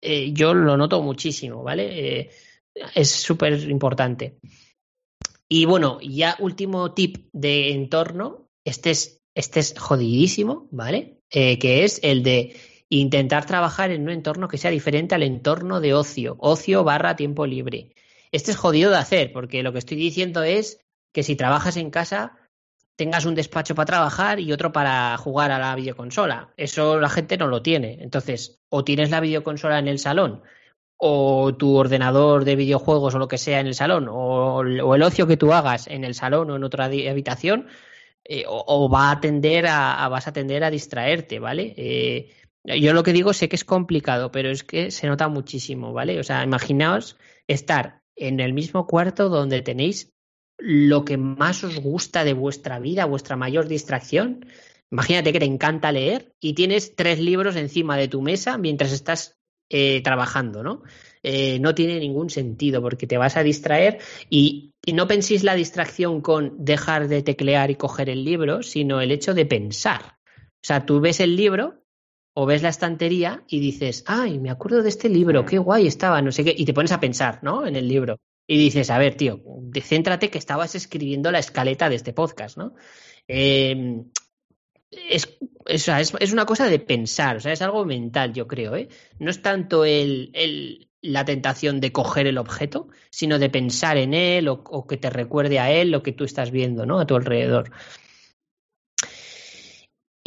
[0.00, 2.30] eh, yo lo noto muchísimo, ¿vale?
[2.96, 4.38] Es súper importante.
[5.48, 11.20] Y bueno, ya último tip de entorno, este es, este es jodidísimo, ¿vale?
[11.30, 12.56] Eh, que es el de
[12.88, 17.46] intentar trabajar en un entorno que sea diferente al entorno de ocio, ocio barra tiempo
[17.46, 17.94] libre.
[18.32, 20.80] Este es jodido de hacer, porque lo que estoy diciendo es
[21.12, 22.36] que si trabajas en casa,
[22.96, 26.52] tengas un despacho para trabajar y otro para jugar a la videoconsola.
[26.56, 27.98] Eso la gente no lo tiene.
[28.00, 30.42] Entonces, o tienes la videoconsola en el salón,
[30.98, 35.26] o tu ordenador de videojuegos o lo que sea en el salón, o, el ocio
[35.26, 37.66] que tú hagas en el salón o en otra habitación,
[38.24, 41.74] eh, o, va a tender a, vas a tender a distraerte, ¿vale?
[41.76, 42.32] Eh,
[42.64, 46.18] yo lo que digo sé que es complicado, pero es que se nota muchísimo, ¿vale?
[46.18, 47.16] O sea, imaginaos
[47.46, 50.12] estar en el mismo cuarto donde tenéis
[50.58, 54.46] lo que más os gusta de vuestra vida, vuestra mayor distracción.
[54.90, 59.36] Imagínate que te encanta leer y tienes tres libros encima de tu mesa mientras estás
[59.68, 60.82] eh, trabajando, ¿no?
[61.22, 63.98] Eh, no tiene ningún sentido porque te vas a distraer
[64.30, 69.10] y, no penséis la distracción con dejar de teclear y coger el libro, sino el
[69.10, 70.18] hecho de pensar.
[70.36, 71.82] O sea, tú ves el libro
[72.34, 76.22] o ves la estantería y dices, ay, me acuerdo de este libro, qué guay estaba,
[76.22, 77.66] no sé qué, y te pones a pensar, ¿no?
[77.66, 78.20] En el libro.
[78.46, 79.42] Y dices, a ver, tío,
[79.82, 82.74] céntrate que estabas escribiendo la escaleta de este podcast, ¿no?
[83.26, 84.04] Em,
[84.90, 88.88] es, es, es, una cosa de pensar, o sea, es algo mental, yo creo, ¿eh?
[89.18, 94.14] No es tanto el, el, la tentación de coger el objeto, sino de pensar en
[94.14, 97.00] él o, o, que te recuerde a él lo que tú estás viendo, ¿no?
[97.00, 97.70] A tu alrededor.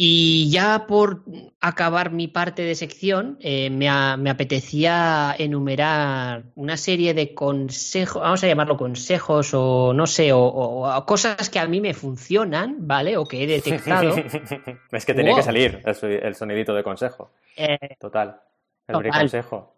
[0.02, 1.24] Y ya por
[1.60, 8.22] acabar mi parte de sección, eh, me, a, me, apetecía enumerar una serie de consejos,
[8.22, 12.76] vamos a llamarlo consejos o no sé, o, o, cosas que a mí me funcionan,
[12.86, 13.18] ¿vale?
[13.18, 14.16] O que he detectado.
[14.90, 15.40] es que tenía wow.
[15.40, 17.32] que salir el, el, sonidito de consejo.
[17.54, 18.40] Eh, total.
[18.88, 19.02] El total.
[19.02, 19.74] briconsejo.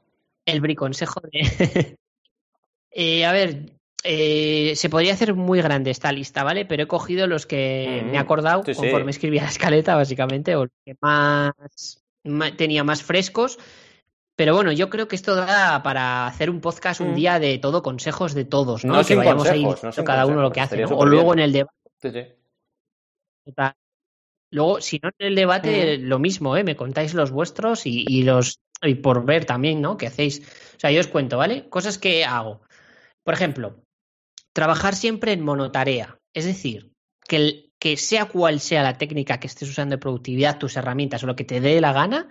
[0.46, 1.98] El briconsejo de...
[2.92, 3.72] eh, a ver,
[4.04, 6.64] eh, se podría hacer muy grande esta lista, ¿vale?
[6.64, 8.10] Pero he cogido los que mm -hmm.
[8.10, 9.16] me he acordado sí, conforme sí.
[9.16, 11.52] escribía la escaleta, básicamente, o los que más,
[12.24, 13.58] más, tenía más frescos.
[14.34, 17.14] Pero bueno, yo creo que esto da para hacer un podcast un mm.
[17.14, 18.94] día de todo, consejos de todos, ¿no?
[18.94, 20.78] no que vayamos ahí no cada uno lo que hace.
[20.78, 20.88] ¿no?
[20.88, 21.76] O luego en el debate.
[22.00, 22.10] Sí,
[24.50, 26.02] luego, si no en el debate, mm.
[26.02, 26.64] lo mismo, ¿eh?
[26.64, 28.58] Me contáis los vuestros y, y los.
[28.82, 29.96] Y por ver también, ¿no?
[29.96, 30.40] ¿Qué hacéis?
[30.76, 31.68] O sea, yo os cuento, ¿vale?
[31.68, 32.62] Cosas que hago.
[33.22, 33.76] Por ejemplo,
[34.52, 36.20] trabajar siempre en monotarea.
[36.34, 36.92] Es decir,
[37.26, 41.22] que, el, que sea cual sea la técnica que estés usando de productividad, tus herramientas
[41.22, 42.28] o lo que te dé la gana,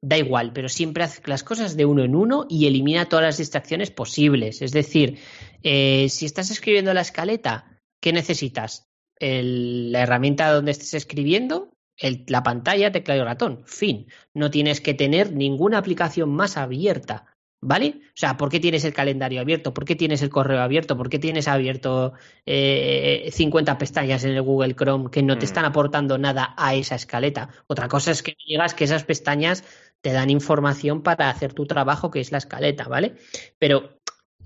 [0.00, 3.38] da igual, pero siempre haz las cosas de uno en uno y elimina todas las
[3.38, 4.62] distracciones posibles.
[4.62, 5.18] Es decir,
[5.62, 8.88] eh, si estás escribiendo la escaleta, ¿qué necesitas?
[9.18, 13.62] La herramienta donde estés escribiendo, el, la pantalla, teclado y ratón.
[13.66, 14.06] Fin.
[14.34, 17.35] No tienes que tener ninguna aplicación más abierta.
[17.60, 18.00] ¿Vale?
[18.08, 19.72] O sea, ¿por qué tienes el calendario abierto?
[19.72, 20.96] ¿Por qué tienes el correo abierto?
[20.96, 22.12] ¿Por qué tienes abierto
[22.44, 26.94] eh, 50 pestañas en el Google Chrome que no te están aportando nada a esa
[26.94, 27.48] escaleta?
[27.66, 29.64] Otra cosa es que digas que esas pestañas
[30.02, 33.16] te dan información para hacer tu trabajo, que es la escaleta, ¿vale?
[33.58, 34.00] Pero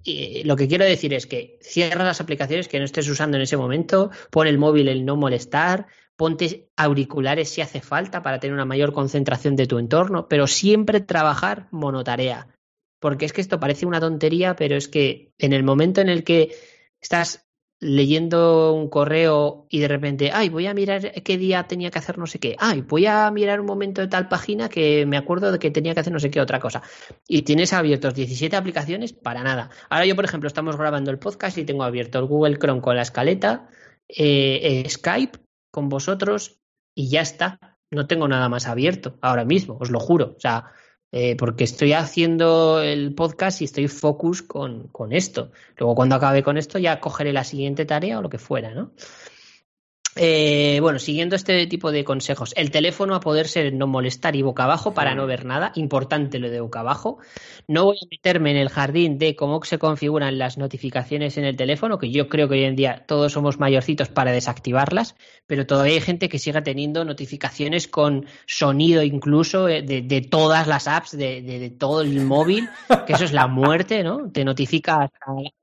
[0.05, 3.43] eh, lo que quiero decir es que cierra las aplicaciones que no estés usando en
[3.43, 8.55] ese momento, pon el móvil el no molestar, ponte auriculares si hace falta para tener
[8.55, 12.47] una mayor concentración de tu entorno, pero siempre trabajar monotarea
[13.01, 16.23] porque es que esto parece una tontería, pero es que en el momento en el
[16.23, 16.55] que
[17.01, 21.99] estás leyendo un correo y de repente, ay, voy a mirar qué día tenía que
[21.99, 25.17] hacer no sé qué, ay, voy a mirar un momento de tal página que me
[25.17, 26.83] acuerdo de que tenía que hacer no sé qué otra cosa.
[27.27, 29.71] Y tienes abiertos 17 aplicaciones para nada.
[29.89, 32.97] Ahora yo, por ejemplo, estamos grabando el podcast y tengo abierto el Google Chrome con
[32.97, 33.71] la escaleta,
[34.09, 35.39] eh, eh, Skype
[35.71, 36.61] con vosotros
[36.95, 37.79] y ya está.
[37.91, 40.35] No tengo nada más abierto ahora mismo, os lo juro.
[40.37, 40.67] O sea,
[41.13, 45.51] eh, porque estoy haciendo el podcast y estoy focus con, con, esto.
[45.77, 48.93] Luego cuando acabe con esto ya cogeré la siguiente tarea o lo que fuera, ¿no?
[50.17, 54.43] Eh, bueno, siguiendo este tipo de consejos, el teléfono a poder ser no molestar y
[54.43, 57.19] boca abajo para no ver nada, importante lo de boca abajo.
[57.69, 61.57] No voy a meterme en el jardín de cómo se configuran las notificaciones en el
[61.57, 65.15] teléfono, que yo creo que hoy en día todos somos mayorcitos para desactivarlas,
[65.47, 70.89] pero todavía hay gente que sigue teniendo notificaciones con sonido incluso de, de todas las
[70.89, 72.69] apps, de, de, de, todo el móvil,
[73.07, 74.31] que eso es la muerte, ¿no?
[74.33, 75.55] Te notifica Hombre,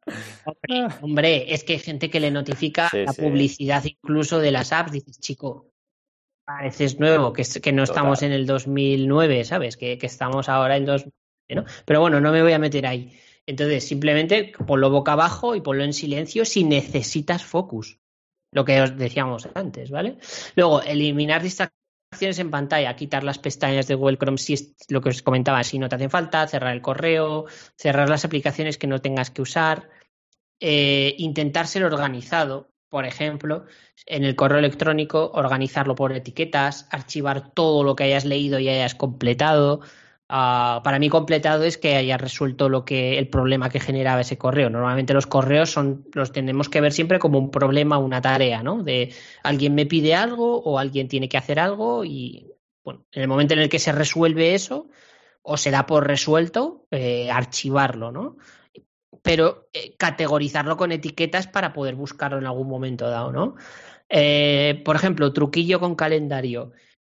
[1.01, 3.22] hombre, es que hay gente que le notifica sí, la sí.
[3.22, 4.91] publicidad incluso de las apps.
[4.91, 5.72] Dices, chico,
[6.45, 7.95] pareces nuevo, que, que no Total.
[7.95, 9.78] estamos en el 2009, ¿sabes?
[9.78, 11.14] Que, que estamos ahora en 2000,
[11.55, 11.66] ¿no?
[11.86, 13.20] Pero bueno, no me voy a meter ahí.
[13.45, 17.99] Entonces, simplemente ponlo boca abajo y ponlo en silencio si necesitas focus.
[18.51, 20.18] Lo que os decíamos antes, ¿vale?
[20.55, 25.10] Luego, eliminar distracciones en pantalla, quitar las pestañas de Google Chrome si es lo que
[25.10, 27.45] os comentaba, si no te hacen falta, cerrar el correo,
[27.76, 29.89] cerrar las aplicaciones que no tengas que usar,
[30.60, 33.66] eh, intentar ser organizado, por ejemplo,
[34.05, 38.95] en el correo electrónico, organizarlo por etiquetas, archivar todo lo que hayas leído y hayas
[38.95, 39.82] completado,
[40.30, 44.38] Ah, para mí completado es que haya resuelto lo que el problema que generaba ese
[44.38, 44.70] correo.
[44.70, 48.84] Normalmente los correos son los tenemos que ver siempre como un problema, una tarea, ¿no?
[48.84, 52.51] De alguien me pide algo o alguien tiene que hacer algo y
[52.84, 54.89] bueno, en el momento en el que se resuelve eso
[55.43, 58.38] o se da por resuelto, eh, archivarlo, ¿no?
[59.28, 63.55] Pero eh, categorizarlo con etiquetas para poder buscarlo en algún momento dado, ¿no?
[64.09, 66.71] Eh, por ejemplo, truquillo con calendario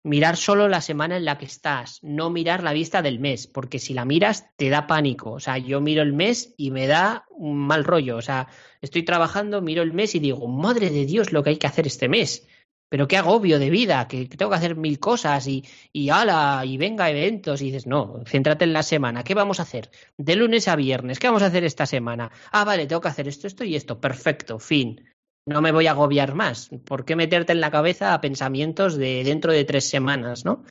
[0.03, 3.79] mirar solo la semana en la que estás, no mirar la vista del mes, porque
[3.79, 5.31] si la miras te da pánico.
[5.31, 8.17] O sea, yo miro el mes y me da un mal rollo.
[8.17, 8.47] O sea,
[8.81, 11.85] estoy trabajando, miro el mes y digo, madre de Dios, lo que hay que hacer
[11.85, 12.47] este mes.
[12.89, 15.63] Pero qué agobio de vida, que tengo que hacer mil cosas y,
[15.93, 17.61] y ala, y venga eventos.
[17.61, 19.23] Y dices, no, céntrate en la semana.
[19.23, 19.91] ¿Qué vamos a hacer?
[20.17, 22.31] De lunes a viernes, ¿qué vamos a hacer esta semana?
[22.51, 24.01] Ah, vale, tengo que hacer esto, esto y esto.
[24.01, 25.01] Perfecto, fin
[25.49, 26.69] no me voy a agobiar más.
[26.85, 30.63] ¿Por qué meterte en la cabeza a pensamientos de dentro de tres semanas, no?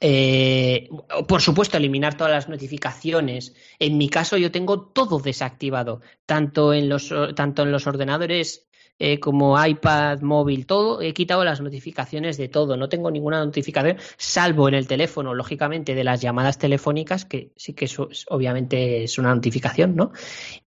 [0.00, 0.88] Eh,
[1.28, 3.54] por supuesto, eliminar todas las notificaciones.
[3.78, 8.66] En mi caso, yo tengo todo desactivado, tanto en los, tanto en los ordenadores
[9.02, 12.76] eh, como iPad, móvil, todo, he quitado las notificaciones de todo.
[12.76, 17.72] No tengo ninguna notificación, salvo en el teléfono, lógicamente, de las llamadas telefónicas, que sí
[17.72, 20.12] que eso obviamente es una notificación, ¿no?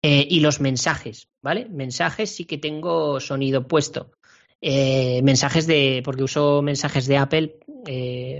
[0.01, 1.67] Eh, y los mensajes, ¿vale?
[1.69, 4.13] Mensajes sí que tengo sonido puesto.
[4.61, 7.59] Eh, mensajes de, porque uso mensajes de Apple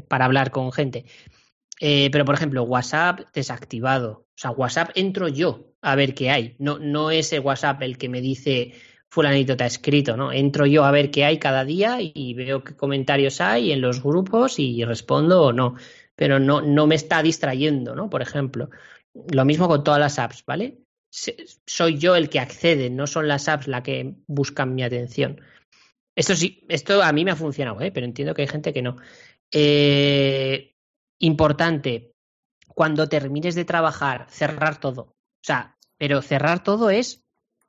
[0.08, 1.06] para hablar con gente.
[1.80, 4.26] pero, por ejemplo, WhatsApp desactivado.
[4.30, 6.56] O sea, WhatsApp entro yo a ver qué hay.
[6.58, 8.74] No, no es el WhatsApp el que me dice
[9.14, 10.32] fulanito te ha escrito, ¿no?
[10.32, 14.02] Entro yo a ver qué hay cada día y veo qué comentarios hay en los
[14.02, 15.76] grupos y respondo o no,
[16.16, 18.10] pero no, no me está distrayendo, ¿no?
[18.10, 18.72] Por ejemplo,
[19.14, 20.80] lo mismo con todas las apps, ¿vale?
[21.12, 25.40] Soy yo el que accede, no son las apps las que buscan mi atención.
[26.16, 27.92] Esto sí, esto a mí me ha funcionado, ¿eh?
[27.92, 28.98] pero entiendo que hay gente que no.
[29.52, 30.74] Eh,
[31.20, 32.16] importante,
[32.68, 35.02] cuando termines de trabajar, cerrar todo.
[35.04, 37.23] O sea, pero cerrar todo es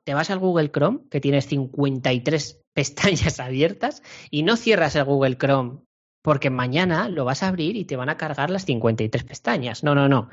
[0.05, 5.37] te vas al Google Chrome, que tienes 53 pestañas abiertas, y no cierras el Google
[5.37, 5.79] Chrome
[6.23, 9.83] porque mañana lo vas a abrir y te van a cargar las 53 pestañas.
[9.83, 10.29] No, no, no.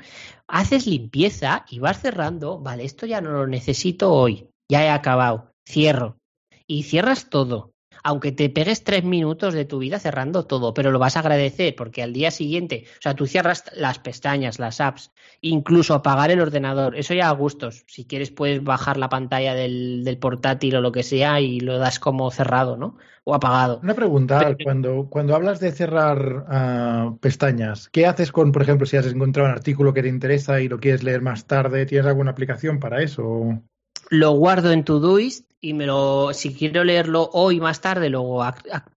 [0.47, 5.51] Haces limpieza y vas cerrando, vale, esto ya no lo necesito hoy, ya he acabado,
[5.69, 6.17] cierro.
[6.65, 7.72] Y cierras todo
[8.03, 11.75] aunque te pegues tres minutos de tu vida cerrando todo, pero lo vas a agradecer
[11.75, 16.41] porque al día siguiente, o sea, tú cierras las pestañas, las apps, incluso apagar el
[16.41, 17.83] ordenador, eso ya a gustos.
[17.87, 21.99] Si quieres puedes bajar la pantalla del, portátil o lo que sea y lo das
[21.99, 22.97] como cerrado, ¿no?
[23.25, 23.79] O apagado.
[23.81, 28.97] Una pregunta, cuando, cuando hablas de cerrar ah, pestañas, ¿qué haces con, por ejemplo, si
[28.97, 31.85] has encontrado un artículo que te interesa y lo quieres leer más tarde?
[31.85, 33.61] ¿Tienes alguna aplicación para eso?
[34.09, 38.43] Lo guardo en Todoist y me lo, si quiero leerlo hoy más tarde, luego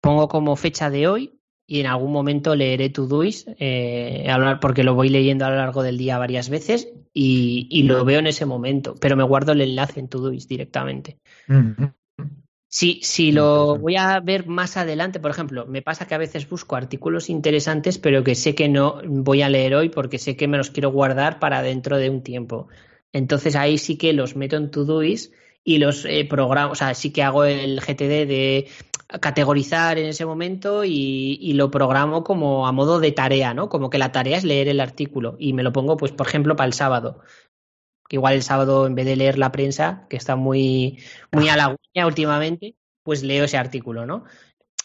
[0.01, 4.27] pongo como fecha de hoy y en algún momento leeré Todoist, eh,
[4.59, 8.27] porque lo voy leyendo a lo largo del día varias veces y, lo veo en
[8.27, 11.19] ese momento, pero me guardo el enlace en Todoist directamente.
[12.67, 16.49] Si, si lo voy a ver más adelante, por ejemplo, me pasa que a veces
[16.49, 20.49] busco artículos interesantes, pero que sé que no voy a leer hoy porque sé que
[20.49, 22.67] me los quiero guardar para dentro de un tiempo.
[23.13, 25.33] Entonces ahí sí que los meto en Todoist
[25.67, 28.69] y los eh, programo, o sea, sí que hago el GTD de
[29.19, 33.67] categorizar en ese momento y, lo programo como a modo de tarea, ¿no?
[33.67, 36.55] Como que la tarea es leer el artículo y me lo pongo, pues, por ejemplo,
[36.55, 37.19] para el sábado.
[38.07, 40.99] Que igual el sábado, en vez de leer la prensa, que está muy,
[41.33, 44.23] muy a la últimamente, pues leo ese artículo, ¿no?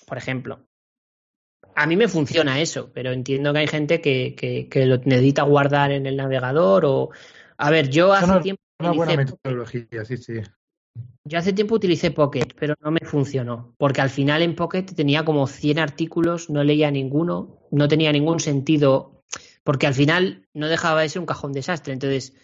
[0.05, 0.66] Por ejemplo.
[1.76, 4.35] A mí me funciona eso, pero entiendo que hay gente que,
[4.68, 7.11] que, lo necesita guardar en el navegador o...
[7.57, 8.61] A ver, yo hace tiempo...
[8.80, 10.41] Una buena metodología, sí, sí.
[11.24, 15.24] Yo hace tiempo utilicé Pocket, pero no me funcionó, porque al final en Pocket tenía
[15.24, 19.22] como 100 artículos, no leía ninguno, no tenía ningún sentido,
[19.62, 22.34] porque al final no dejaba de ser un cajón desastre, entonces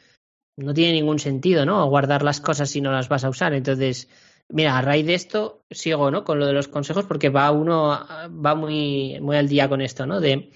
[0.56, 1.84] no tiene ningún sentido, ¿no?
[1.88, 4.08] Guardar las cosas si no las vas a usar, entonces,
[4.48, 6.22] mira, a raíz de esto sigo, ¿no?
[6.22, 10.06] Con lo de los consejos, porque va uno, va muy, muy al día con esto,
[10.06, 10.20] ¿no?
[10.20, 10.50] De,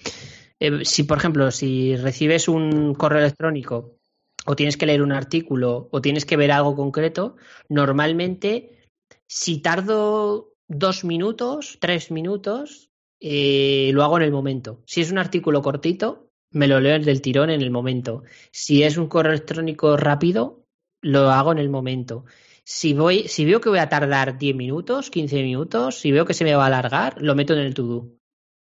[0.59, 3.97] eh, si, por ejemplo, si recibes un correo electrónico
[4.45, 7.35] o tienes que leer un artículo o tienes que ver algo concreto,
[7.69, 8.89] normalmente
[9.27, 12.89] si tardo dos minutos, tres minutos,
[13.19, 14.81] eh, lo hago en el momento.
[14.85, 18.23] Si es un artículo cortito, me lo leo del tirón en el momento.
[18.51, 20.65] Si es un correo electrónico rápido,
[21.01, 22.25] lo hago en el momento.
[22.65, 22.95] Si
[23.27, 26.55] si veo que voy a tardar 10 minutos, 15 minutos, si veo que se me
[26.55, 28.22] va a alargar, lo meto en el to-do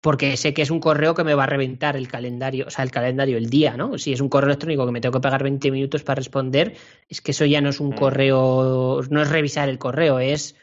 [0.07, 2.85] porque sé que es un correo que me va a reventar el calendario, o sea,
[2.85, 3.99] el calendario, el día, ¿no?
[3.99, 6.75] Si es un correo electrónico que me tengo que pagar 20 minutos para responder,
[7.09, 7.97] es que eso ya no es un mm.
[7.97, 10.55] correo, no es revisar el correo, es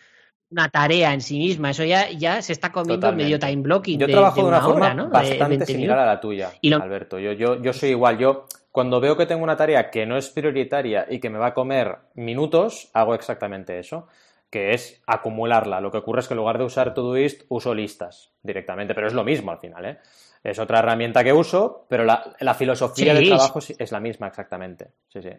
[0.50, 1.72] una tarea en sí misma.
[1.72, 4.00] Eso ya, ya se está comiendo medio time blocking.
[4.00, 5.10] Yo de, trabajo de, una, una, forma hora, ¿no?
[5.10, 6.82] bastante similar a la tuya, lo...
[6.82, 7.20] Alberto.
[7.20, 8.18] Yo, yo, yo soy igual.
[8.18, 11.48] Yo, cuando veo que tengo una tarea que no es prioritaria y que me va
[11.48, 14.08] a comer minutos, hago exactamente eso
[14.54, 15.82] que es acumularla.
[15.82, 19.14] Lo que ocurre es que en lugar de usar Todoist, uso listas directamente, pero es
[19.14, 19.98] lo mismo al final, ¿eh?
[20.44, 24.28] Es otra herramienta que uso, pero la, la filosofía sí, del trabajo es la misma
[24.28, 24.92] exactamente.
[25.08, 25.30] Sí, sí.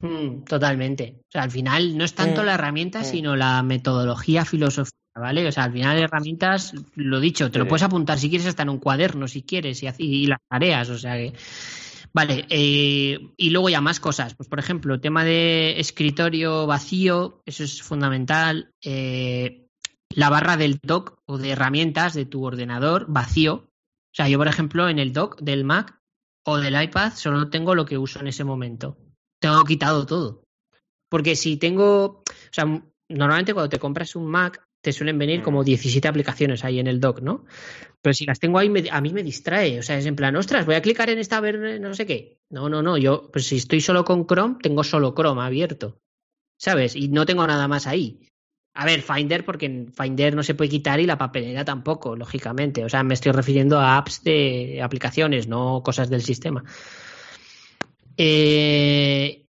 [0.00, 1.20] Mm, totalmente.
[1.20, 3.04] O sea, al final no es tanto mm, la herramienta, mm.
[3.04, 5.46] sino la metodología filosófica, ¿vale?
[5.46, 7.58] O sea, al final herramientas, lo dicho, te sí.
[7.60, 10.90] lo puedes apuntar si quieres hasta en un cuaderno, si quieres, y, y las tareas,
[10.90, 11.34] o sea que...
[12.14, 14.34] Vale, eh, y luego ya más cosas.
[14.34, 18.70] Pues, por ejemplo, tema de escritorio vacío, eso es fundamental.
[18.82, 19.66] Eh,
[20.10, 23.54] la barra del dock o de herramientas de tu ordenador vacío.
[23.66, 25.98] O sea, yo, por ejemplo, en el dock del Mac
[26.46, 28.96] o del iPad solo tengo lo que uso en ese momento.
[29.40, 30.44] Tengo quitado todo.
[31.10, 32.04] Porque si tengo.
[32.04, 32.64] O sea,
[33.08, 37.00] normalmente cuando te compras un Mac te suelen venir como 17 aplicaciones ahí en el
[37.00, 37.46] dock, ¿no?
[38.02, 39.78] Pero si las tengo ahí, me, a mí me distrae.
[39.78, 42.04] O sea, es en plan, ostras, voy a clicar en esta a ver no sé
[42.04, 42.38] qué.
[42.50, 42.98] No, no, no.
[42.98, 45.98] Yo, pues si estoy solo con Chrome, tengo solo Chrome abierto.
[46.58, 46.96] ¿Sabes?
[46.96, 48.28] Y no tengo nada más ahí.
[48.74, 52.84] A ver, Finder, porque en Finder no se puede quitar y la papelera tampoco, lógicamente.
[52.84, 56.62] O sea, me estoy refiriendo a apps de aplicaciones, no cosas del sistema.
[58.18, 59.43] Eh,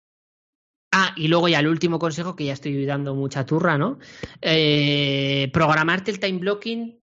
[0.96, 3.98] Ah, y luego ya el último consejo, que ya estoy dando mucha turra, ¿no?
[4.42, 7.02] Eh, programarte el time blocking,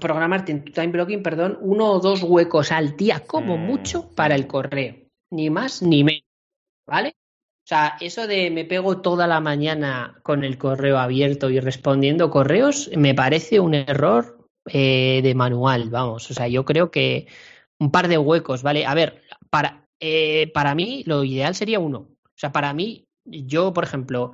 [0.00, 4.34] programarte en tu time blocking, perdón, uno o dos huecos al día, como mucho, para
[4.34, 4.96] el correo.
[5.30, 6.24] Ni más ni menos,
[6.88, 7.10] ¿vale?
[7.10, 12.30] O sea, eso de me pego toda la mañana con el correo abierto y respondiendo
[12.30, 16.28] correos, me parece un error eh, de manual, vamos.
[16.32, 17.28] O sea, yo creo que
[17.78, 18.84] un par de huecos, ¿vale?
[18.86, 22.13] A ver, para, eh, para mí lo ideal sería uno.
[22.34, 24.32] O sea, para mí, yo, por ejemplo,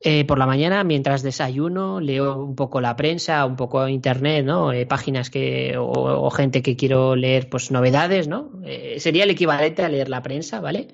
[0.00, 4.72] eh, por la mañana, mientras desayuno, leo un poco la prensa, un poco internet, ¿no?
[4.72, 8.52] Eh, páginas que, o, gente que quiero leer, pues novedades, ¿no?
[8.64, 10.88] Eh, sería el equivalente a leer la prensa, ¿vale?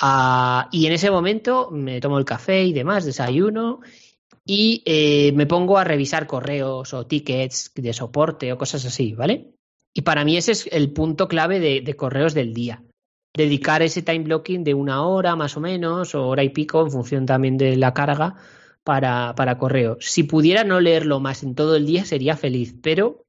[0.00, 3.80] Ah, y en ese momento me tomo el café y demás, desayuno
[4.46, 4.82] y
[5.34, 9.54] me pongo a revisar correos o tickets de soporte o cosas así, ¿vale?
[9.94, 12.82] Y para mí ese es el punto clave de, de correos del día
[13.36, 16.90] dedicar ese time blocking de una hora más o menos, o hora y pico, en
[16.90, 18.36] función también de la carga,
[18.84, 19.96] para, para correo.
[20.00, 23.24] Si pudiera no leerlo más en todo el día, sería feliz, pero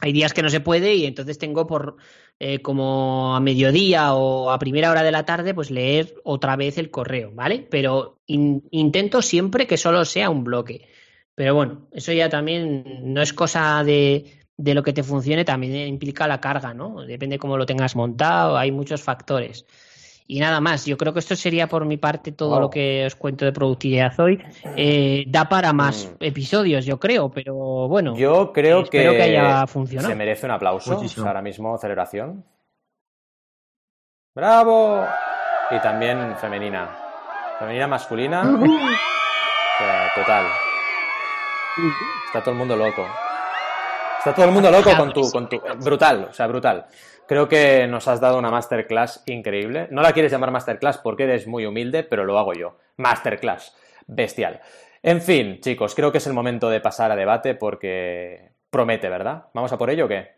[0.00, 1.96] hay días que no se puede y entonces tengo por
[2.38, 6.78] eh, como a mediodía o a primera hora de la tarde, pues leer otra vez
[6.78, 7.66] el correo, ¿vale?
[7.70, 10.88] Pero in, intento siempre que solo sea un bloque.
[11.34, 15.88] Pero bueno, eso ya también no es cosa de, de lo que te funcione también
[15.88, 17.00] implica la carga, ¿no?
[17.00, 19.64] Depende cómo lo tengas montado, hay muchos factores.
[20.26, 22.60] Y nada más, yo creo que esto sería por mi parte todo wow.
[22.60, 24.40] lo que os cuento de productividad hoy.
[24.76, 26.24] Eh, da para más mm.
[26.24, 28.14] episodios, yo creo, pero bueno.
[28.16, 30.10] Yo creo que, que, haya funcionado.
[30.10, 30.94] Se merece un aplauso.
[30.94, 31.26] Muchísimo.
[31.26, 32.44] Ahora mismo, celebración.
[34.34, 35.04] ¡Bravo!
[35.70, 36.96] Y también femenina.
[37.58, 38.42] Femenina, masculina.
[38.42, 38.66] O
[39.78, 40.46] sea, total.
[42.26, 43.04] Está todo el mundo loco.
[44.20, 45.58] Está todo el mundo loco con tu, con tu.
[45.82, 46.84] Brutal, o sea, brutal.
[47.26, 49.88] Creo que nos has dado una masterclass increíble.
[49.90, 52.76] No la quieres llamar masterclass porque eres muy humilde, pero lo hago yo.
[52.98, 53.74] Masterclass.
[54.06, 54.60] Bestial.
[55.02, 59.46] En fin, chicos, creo que es el momento de pasar a debate porque promete, ¿verdad?
[59.54, 60.34] ¿Vamos a por ello o qué?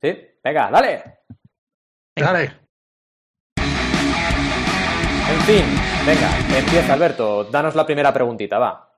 [0.00, 0.16] ¿Sí?
[0.44, 1.02] Venga, dale.
[2.14, 2.44] Dale.
[5.26, 5.64] En fin,
[6.06, 7.42] venga, empieza Alberto.
[7.50, 8.93] Danos la primera preguntita, va.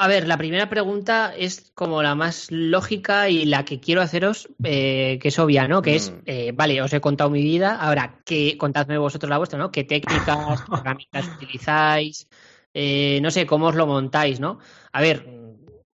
[0.00, 4.48] A ver, la primera pregunta es como la más lógica y la que quiero haceros,
[4.62, 5.82] eh, que es obvia, ¿no?
[5.82, 9.58] Que es, eh, vale, os he contado mi vida, ahora, ¿qué, contadme vosotros la vuestra,
[9.58, 9.72] ¿no?
[9.72, 12.28] ¿Qué técnicas, qué herramientas utilizáis?
[12.72, 14.60] Eh, no sé, cómo os lo montáis, ¿no?
[14.92, 15.26] A ver,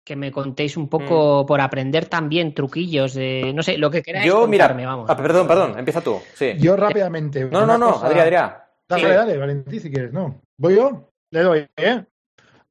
[0.05, 1.46] que me contéis un poco mm.
[1.46, 5.11] por aprender también truquillos de, no sé, lo que queráis Yo, mira, vamos.
[5.11, 6.53] Ah, perdón, perdón, empieza tú, sí.
[6.57, 7.46] Yo rápidamente.
[7.46, 8.07] No, no, no, cosa...
[8.07, 8.55] Adrián, Adrián.
[8.88, 9.09] Dale, sí.
[9.09, 10.40] dale, Valentín, si quieres, ¿no?
[10.57, 11.11] ¿Voy yo?
[11.32, 12.05] Le doy, ¿eh?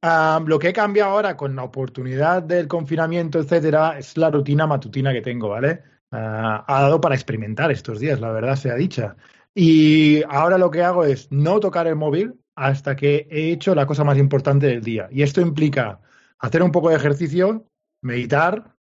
[0.04, 4.68] Um, lo que he cambiado ahora con la oportunidad del confinamiento, etcétera, es la rutina
[4.68, 5.82] matutina que tengo, ¿vale?
[6.12, 9.16] Uh, ha dado para experimentar estos días, la verdad sea dicha.
[9.56, 13.88] Y ahora lo que hago es no tocar el móvil hasta que he hecho la
[13.88, 15.08] cosa más importante del día.
[15.12, 16.00] Y esto implica
[16.40, 17.66] hacer un poco de ejercicio,
[18.04, 18.76] meditar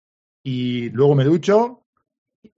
[0.43, 1.84] y luego me ducho,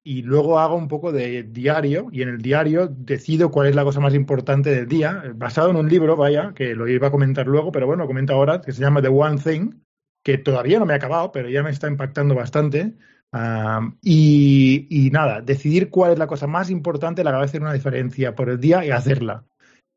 [0.07, 3.83] y luego hago un poco de diario y en el diario decido cuál es la
[3.83, 7.49] cosa más importante del día, basado en un libro, vaya, que lo iba a comentar
[7.49, 9.81] luego, pero bueno, lo comento ahora, que se llama The One Thing,
[10.23, 12.95] que todavía no me ha acabado, pero ya me está impactando bastante.
[13.33, 17.63] Um, y, nada, decidir cuál es la cosa más importante, la que va a hacer
[17.63, 19.45] una diferencia por el día y hacerla.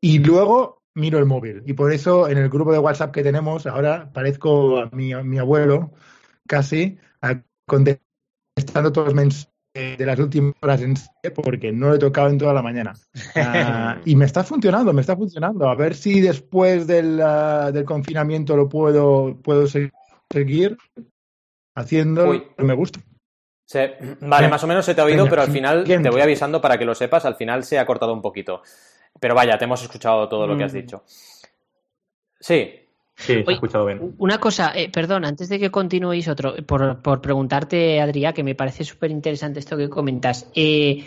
[0.00, 1.62] y luego miro el móvil.
[1.66, 5.22] Y por eso en el grupo de WhatsApp que tenemos, ahora parezco a mi, a
[5.22, 5.92] mi abuelo
[6.48, 9.49] casi a- contestando todos los mensajes
[9.96, 10.94] de las últimas horas en
[11.34, 12.92] porque no lo he tocado en toda la mañana.
[13.36, 15.68] Ah, y me está funcionando, me está funcionando.
[15.68, 19.92] A ver si después del, ah, del confinamiento lo puedo, puedo se-
[20.32, 20.76] seguir
[21.76, 22.38] haciendo Uy.
[22.38, 23.00] lo que me gusta.
[23.66, 26.02] Se- Vale, más o menos se te ha oído, pero al final bien.
[26.02, 27.24] te voy avisando para que lo sepas.
[27.24, 28.62] Al final se ha cortado un poquito.
[29.20, 30.76] Pero vaya, te hemos escuchado todo lo que has Mm.
[30.76, 31.04] dicho.
[32.38, 32.70] Sí,
[33.20, 34.14] Sí, se Oye, ha escuchado bien.
[34.18, 38.54] Una cosa, eh, perdón, antes de que continuéis otro, por, por preguntarte, Adrián, que me
[38.54, 40.50] parece súper interesante esto que comentas.
[40.54, 41.04] Eh,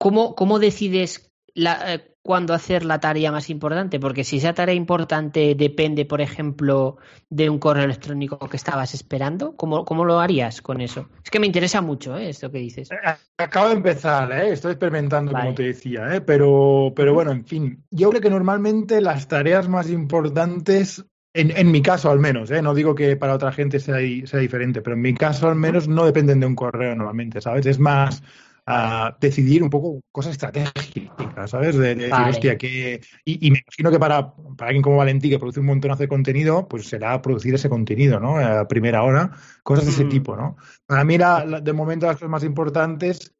[0.00, 4.00] ¿cómo, ¿Cómo decides la, eh, cuándo hacer la tarea más importante?
[4.00, 6.96] Porque si esa tarea importante depende, por ejemplo,
[7.28, 11.08] de un correo electrónico que estabas esperando, ¿cómo, cómo lo harías con eso?
[11.22, 12.88] Es que me interesa mucho eh, esto que dices.
[13.36, 14.52] Acabo de empezar, ¿eh?
[14.52, 15.44] estoy experimentando, Vale.
[15.44, 16.20] como te decía, ¿eh?
[16.22, 21.04] pero, pero bueno, en fin, yo creo que normalmente las tareas más importantes,
[21.34, 22.60] en, en mi caso al menos, ¿eh?
[22.62, 25.88] no digo que para otra gente sea, sea diferente, pero en mi caso al menos
[25.88, 27.66] no dependen de un correo normalmente, ¿sabes?
[27.66, 28.22] Es más
[28.66, 31.76] ah, decidir un poco cosas estratégicas, ¿sabes?
[31.76, 32.30] De, de decir, Vale.
[32.30, 33.00] hostia, que...
[33.24, 36.08] Y, y me imagino que para, para alguien como Valentí, que produce un montonazo de
[36.08, 38.36] contenido, pues será producir ese contenido, ¿no?
[38.38, 39.30] A primera hora,
[39.62, 40.08] cosas de ese Mm.
[40.08, 40.56] tipo, ¿no?
[40.86, 43.34] Para mí, la- la- de momento, las cosas más importantes,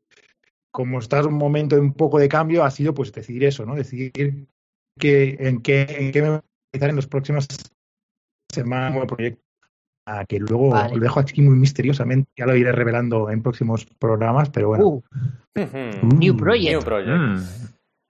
[0.70, 3.66] como estás en un momento de un poco de cambio, ha sido pues decidir eso,
[3.66, 3.74] ¿no?
[3.74, 4.46] Decidir
[4.98, 7.48] que, en, qué, en qué me voy a especializar en las próximas
[8.52, 9.42] semanas o proyecto.
[10.06, 10.94] Ah, que luego Vale.
[10.96, 14.86] lo dejo aquí muy misteriosamente, ya lo iré revelando en próximos programas, pero bueno.
[14.86, 15.02] Uh.
[16.02, 16.36] New Mm.
[16.36, 16.70] Project.
[16.70, 17.08] New Project.
[17.08, 17.36] Mm.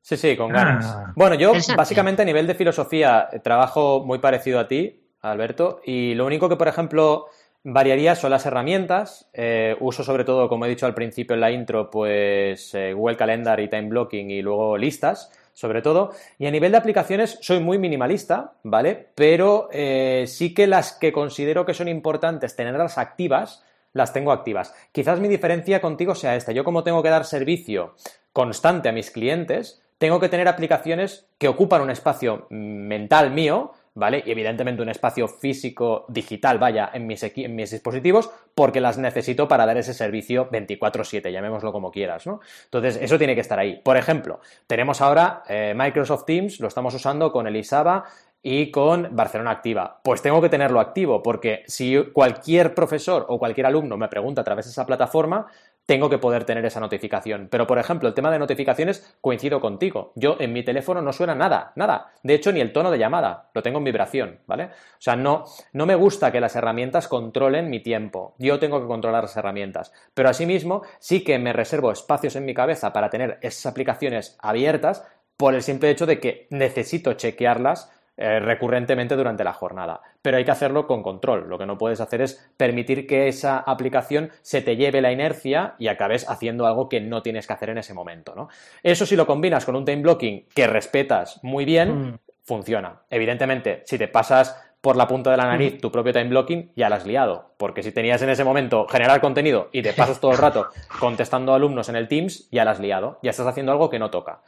[0.02, 0.86] Sí, sí, con ganas.
[0.86, 1.12] Ah.
[1.14, 6.14] Bueno, yo básicamente a nivel de filosofía eh, trabajo muy parecido a ti, Alberto, y
[6.14, 7.26] lo único que, por ejemplo,
[7.64, 9.28] variaría son las herramientas.
[9.34, 13.16] Eh, uso sobre todo, como he dicho al principio en la intro, pues eh, Google
[13.16, 15.30] Calendar y Time Blocking y luego listas,
[15.60, 16.12] sobre todo.
[16.38, 19.08] Y a nivel de aplicaciones soy muy minimalista, ¿vale?
[19.14, 24.74] Pero eh, sí que las que considero que son importantes tenerlas activas, las tengo activas.
[24.90, 26.52] Quizás mi diferencia contigo sea esta.
[26.52, 27.94] Yo como tengo que dar servicio
[28.32, 34.22] constante a mis clientes, tengo que tener aplicaciones que ocupan un espacio mental mío, ¿vale?
[34.24, 39.48] Y evidentemente un espacio físico, digital, vaya, en mis, en mis dispositivos, porque las necesito
[39.48, 42.40] para dar ese servicio 24/7, llamémoslo como quieras, ¿no?
[42.64, 43.80] Entonces, eso tiene que estar ahí.
[43.82, 48.04] Por ejemplo, tenemos ahora eh, Microsoft Teams, lo estamos usando con Elisaba
[48.42, 50.00] y con Barcelona Activa.
[50.02, 54.44] Pues tengo que tenerlo activo, porque si cualquier profesor o cualquier alumno me pregunta a
[54.44, 55.46] través de esa plataforma,
[55.90, 57.48] tengo que poder tener esa notificación.
[57.50, 60.12] Pero, por ejemplo, el tema de notificaciones coincido contigo.
[60.14, 62.12] Yo en mi teléfono no suena nada, nada.
[62.22, 63.50] De hecho, ni el tono de llamada.
[63.54, 64.66] Lo tengo en vibración, ¿vale?
[64.66, 68.36] O sea, no, no me gusta que las herramientas controlen mi tiempo.
[68.38, 69.92] Yo tengo que controlar las herramientas.
[70.14, 75.04] Pero asimismo, sí que me reservo espacios en mi cabeza para tener esas aplicaciones abiertas
[75.36, 77.90] por el simple hecho de que necesito chequearlas
[78.22, 80.02] eh, recurrentemente durante la jornada.
[80.20, 81.48] Pero hay que hacerlo con control.
[81.48, 85.74] Lo que no puedes hacer es permitir que esa aplicación se te lleve la inercia
[85.78, 88.34] y acabes haciendo algo que no tienes que hacer en ese momento.
[88.36, 88.48] ¿no?
[88.82, 92.18] Eso si lo combinas con un time blocking que respetas muy bien, Mm.
[92.44, 93.00] funciona.
[93.08, 96.88] Evidentemente, si te pasas por la punta de la nariz tu propio time blocking, ya
[96.90, 97.52] la has liado.
[97.56, 100.66] Porque si tenías en ese momento generar contenido y te pasas todo el rato
[100.98, 103.18] contestando a alumnos en el Teams, ya la has liado.
[103.22, 104.40] Ya estás haciendo algo que no toca.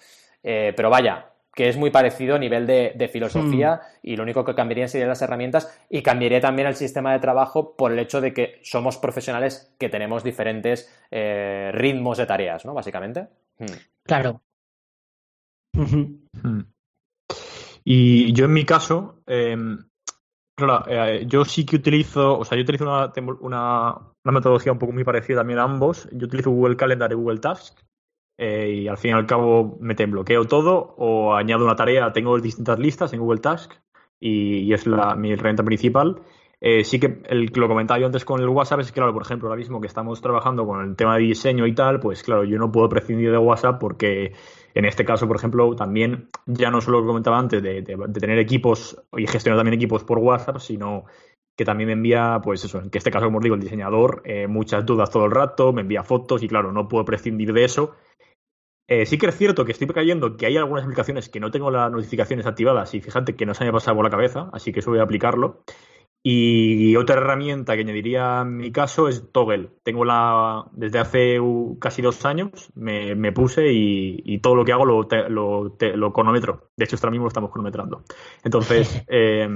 [0.43, 4.45] Eh, pero vaya, que es muy parecido a nivel de, de filosofía y lo único
[4.45, 8.21] que cambiaría serían las herramientas y cambiaría también el sistema de trabajo por el hecho
[8.21, 12.73] de que somos profesionales que tenemos diferentes eh, ritmos de tareas, ¿no?
[12.73, 13.29] Básicamente.
[13.59, 13.67] Hmm.
[14.05, 14.41] claro.
[15.77, 16.21] Ujú.
[16.43, 16.61] Mm.
[17.85, 19.57] Y yo en mi caso, eh,
[20.55, 24.79] claro, eh, yo sí que utilizo, o sea, yo utilizo una, una, una metodología un
[24.79, 26.09] poco muy parecida también a ambos.
[26.13, 27.85] Yo utilizo Google Calendar y Google Tasks
[28.39, 32.13] eh, y al fin y al cabo me te bloqueo todo o añado una tarea,
[32.13, 33.81] tengo distintas listas en Google Tasks
[34.21, 36.23] y, y es la, mi herramienta principal.
[36.65, 37.23] Eh, sí que
[37.55, 39.89] lo comentaba yo antes con el WhatsApp es que, claro, por ejemplo, ahora mismo que
[39.89, 43.33] estamos trabajando con el tema de diseño y tal, pues claro, yo no puedo prescindir
[43.33, 44.33] de WhatsApp porque
[44.73, 48.39] en este caso, por ejemplo, también ya no solo lo que comentaba antes de, tener
[48.39, 51.05] equipos y gestionar también equipos por WhatsApp, sino
[51.57, 54.47] que también me envía, pues eso, en este caso, como os digo, el diseñador, eh,
[54.47, 57.97] muchas dudas todo el rato, me envía fotos y claro, no puedo prescindir de eso.
[58.89, 61.71] Eh, sí que es cierto que estoy cayendo que hay algunas aplicaciones que no tengo
[61.71, 64.73] las notificaciones activadas y fíjate que no se me ha pasado por la cabeza, así
[64.73, 65.63] que eso voy a aplicarlo.
[66.25, 69.71] Y otra herramienta que añadiría en mi caso es Toggle.
[69.83, 71.39] Tengo la desde hace
[71.81, 75.73] casi dos años, me, me puse y, y todo lo que hago lo, te- lo,
[75.73, 76.71] te- lo cronometro.
[76.77, 78.05] De hecho, ahora mismo lo estamos cronometrando.
[78.45, 79.49] Entonces, eh,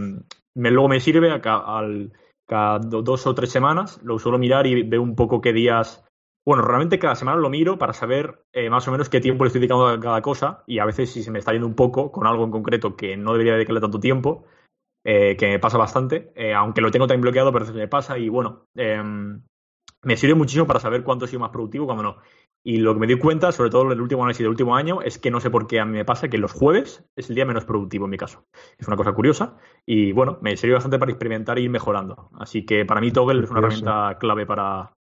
[0.55, 1.37] me, luego me sirve a
[1.79, 2.13] al-
[2.47, 6.05] cada do- dos o tres semanas, lo suelo mirar y veo un poco qué días
[6.47, 9.49] Bueno, realmente cada semana lo miro para saber eh, más o menos qué tiempo le
[9.49, 12.13] estoy dedicando a cada cosa y a veces si se me está yendo un poco
[12.13, 14.45] con algo en concreto que no debería dedicarle tanto tiempo,
[15.05, 17.89] eh, que me pasa bastante, eh, aunque lo tengo también bloqueado, pero a veces me
[17.89, 19.43] pasa y bueno, em,
[20.03, 22.17] me sirve muchísimo para saber cuándo he sido más productivo, cuándo no.
[22.65, 25.03] Y lo que me doy cuenta, sobre todo en el último análisis del último año,
[25.03, 27.35] es que no sé por qué a mí me pasa que los jueves es el
[27.35, 28.45] día menos productivo en mi caso.
[28.79, 32.31] Es una cosa curiosa y bueno, me sirve bastante para experimentar e ir mejorando.
[32.39, 33.85] Así que para mí Toggle es una Curioso.
[33.85, 34.93] herramienta clave para,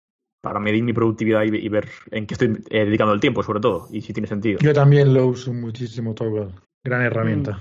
[0.45, 3.59] para medir mi productividad y, y ver en qué estoy eh, dedicando el tiempo, sobre
[3.59, 4.59] todo, y si tiene sentido.
[4.61, 6.49] Yo también lo uso muchísimo, Toggle.
[6.83, 7.59] Gran herramienta.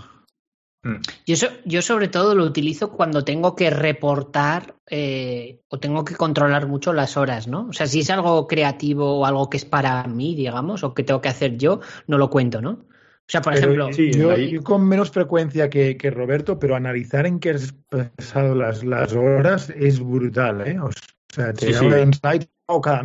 [0.82, 0.96] Mm.
[1.26, 6.14] Yo, so- yo sobre todo lo utilizo cuando tengo que reportar eh, o tengo que
[6.14, 7.68] controlar mucho las horas, ¿no?
[7.68, 11.02] O sea, si es algo creativo o algo que es para mí, digamos, o que
[11.02, 12.70] tengo que hacer yo, no lo cuento, ¿no?
[12.72, 16.58] O sea, por Pero ejemplo, sí, yo, ahí- yo con menos frecuencia que, que Roberto,
[16.58, 20.78] pero analizar en qué has pasado las, las horas es brutal, ¿eh?
[20.78, 20.90] O
[21.34, 21.86] sea, te Sí, da sí.
[22.02, 22.44] insight,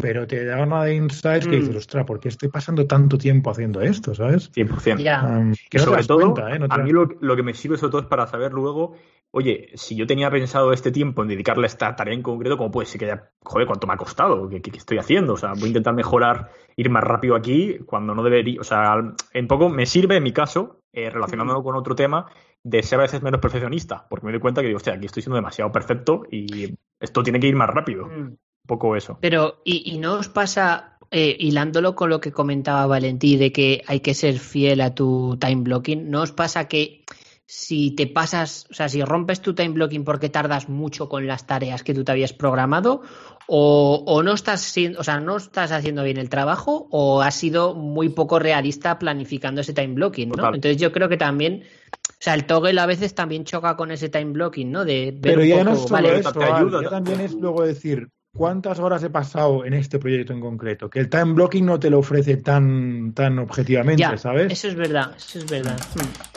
[0.02, 1.60] pero te da una de insights que Mm.
[1.60, 4.50] dices, ostras, ¿por qué estoy pasando tanto tiempo haciendo esto, ¿sabes?
[4.54, 5.04] 100%.
[5.04, 5.22] ya.
[5.24, 6.60] Um, que Y no te sobre das todo, cuenta, ¿eh?
[6.60, 8.54] No te a das mí lo, lo que me sirve sobre todo es para saber
[8.54, 8.94] luego,
[9.32, 12.72] oye, si yo tenía pensado este tiempo en dedicarle a esta tarea en concreto, ¿cómo
[12.72, 14.48] puede ser que ya, joder, cuánto me ha costado?
[14.50, 15.34] ¿Qué, qué- qué estoy haciendo?
[15.34, 18.62] O sea, voy a intentar mejorar, ir más rápido aquí cuando no debería.
[18.62, 18.96] O sea,
[19.34, 22.26] en poco me sirve, en mi caso, eh, relacionándolo con otro tema,
[22.64, 25.22] de ser a veces menos perfeccionista, porque me doy cuenta que digo, hostia, aquí estoy
[25.22, 28.06] siendo demasiado perfecto y esto tiene que ir más rápido.
[28.08, 28.34] Mm.
[28.70, 29.18] Poco eso.
[29.20, 33.82] Pero, ¿y, y no os pasa, eh, hilándolo con lo que comentaba Valentí, de que
[33.88, 37.04] hay que ser fiel a tu time blocking, ¿no os pasa que
[37.52, 41.48] si te pasas, o sea, si rompes tu time blocking porque tardas mucho con las
[41.48, 43.02] tareas que tú te habías programado,
[43.48, 47.34] o, o no estás siendo, o sea, no estás haciendo bien el trabajo, o has
[47.34, 50.36] sido muy poco realista planificando ese time blocking, ¿no?
[50.36, 50.54] Total.
[50.54, 51.64] Entonces yo creo que también,
[52.08, 54.86] o sea, el toggle a veces también choca con ese time blocking, ¿no?
[54.86, 56.84] De ver Pero un ya no es solo vale, eso, te Al, ayuda.
[56.84, 58.10] ya también es luego decir
[58.40, 61.90] cuántas horas he pasado en este proyecto en concreto, que el time blocking no te
[61.90, 64.50] lo ofrece tan, tan objetivamente, ya, ¿sabes?
[64.50, 65.78] eso es verdad, eso es verdad.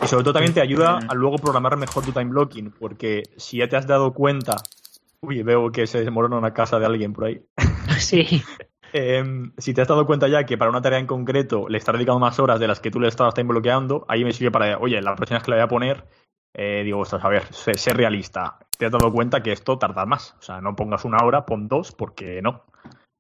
[0.03, 3.59] Y sobre todo también te ayuda a luego programar mejor tu time blocking, porque si
[3.59, 4.57] ya te has dado cuenta,
[5.21, 7.41] uy, veo que se desmorona una casa de alguien por ahí.
[7.99, 8.43] Sí,
[8.95, 11.95] Em, si te has dado cuenta ya que para una tarea en concreto le estás
[11.95, 14.79] dedicando más horas de las que tú le estabas time bloqueando, ahí me sirve para,
[14.79, 16.05] oye, la próxima vez que la voy a poner,
[16.55, 18.59] eh, digo, ostras, a ver, sé, sé realista.
[18.79, 20.35] Te has dado cuenta que esto tarda más.
[20.39, 22.65] O sea, no pongas una hora, pon dos, porque no.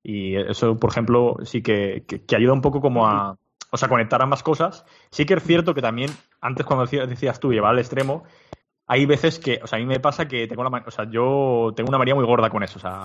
[0.02, 3.36] Y eso, por ejemplo, sí que, que- que ayuda un poco como a,
[3.70, 4.84] o sea, conectar ambas cosas.
[5.10, 6.10] Sí que es cierto que también,
[6.40, 8.24] antes cuando decías, decías tú, llevar al extremo,
[8.86, 11.72] hay veces que, o sea, a mí me pasa que tengo la, o sea, yo
[11.76, 13.02] tengo una María muy gorda con eso, o sea,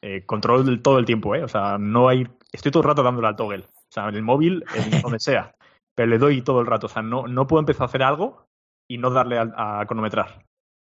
[0.00, 1.42] eh, control todo el tiempo, ¿eh?
[1.42, 4.22] O sea, no hay, estoy todo el rato dándole al toggle, o sea, en el
[4.22, 5.54] móvil, en donde sea,
[5.94, 8.46] pero le doy todo el rato, o sea, no, no puedo empezar a hacer algo
[8.88, 10.44] y no darle a, cronometrar.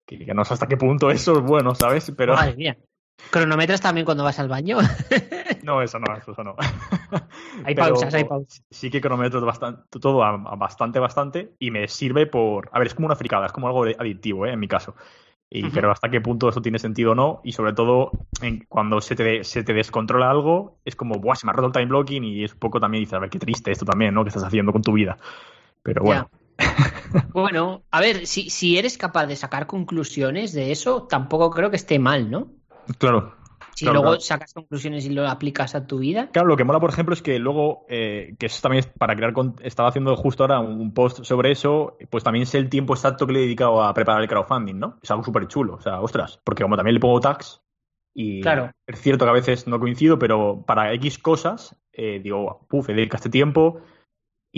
[0.05, 2.11] Que, que no sé hasta qué punto eso es bueno, ¿sabes?
[2.15, 2.77] Pero madre mía.
[3.31, 4.77] ¿Cronometras también cuando vas al baño?
[5.63, 6.55] no, eso no, eso no.
[7.65, 8.63] Hay Pero pausas, hay pausas.
[8.69, 12.69] Sí que cronometro bastante, todo a, a bastante, bastante y me sirve por...
[12.71, 14.51] A ver, es como una fricada, es como algo adictivo, ¿eh?
[14.51, 14.95] En mi caso.
[15.49, 15.69] Y.
[15.69, 17.41] Pero hasta qué punto eso tiene sentido o no.
[17.43, 21.45] Y sobre todo, en- cuando se te, se te descontrola algo, es como, Buah, se
[21.45, 23.39] me ha roto el time blocking y es un poco también, dices, a ver, qué
[23.39, 24.23] triste esto también, ¿no?
[24.23, 25.17] ¿Qué estás haciendo con tu vida?
[25.83, 26.29] Pero bueno,
[27.33, 31.75] Bueno, a ver, si, si eres capaz de sacar conclusiones de eso, tampoco creo que
[31.75, 32.51] esté mal, ¿no?
[32.97, 33.35] claro.
[33.75, 34.21] Si Claro, luego claro.
[34.21, 36.29] sacas conclusiones y lo aplicas a tu vida.
[36.33, 39.15] Claro, lo que mola, por ejemplo, es que luego, eh, que eso también es para
[39.15, 42.95] crear, con- estaba haciendo justo ahora un post sobre eso, pues también sé el tiempo
[42.95, 44.97] exacto que le he dedicado a preparar el crowdfunding, ¿no?
[45.03, 47.61] Es algo súper chulo, o sea, ostras, porque como también le pongo tags,
[48.15, 48.71] y Claro.
[48.87, 52.93] es cierto que a veces no coincido, pero para X cosas, eh, digo, puf, he
[52.95, 53.81] dedicado este tiempo,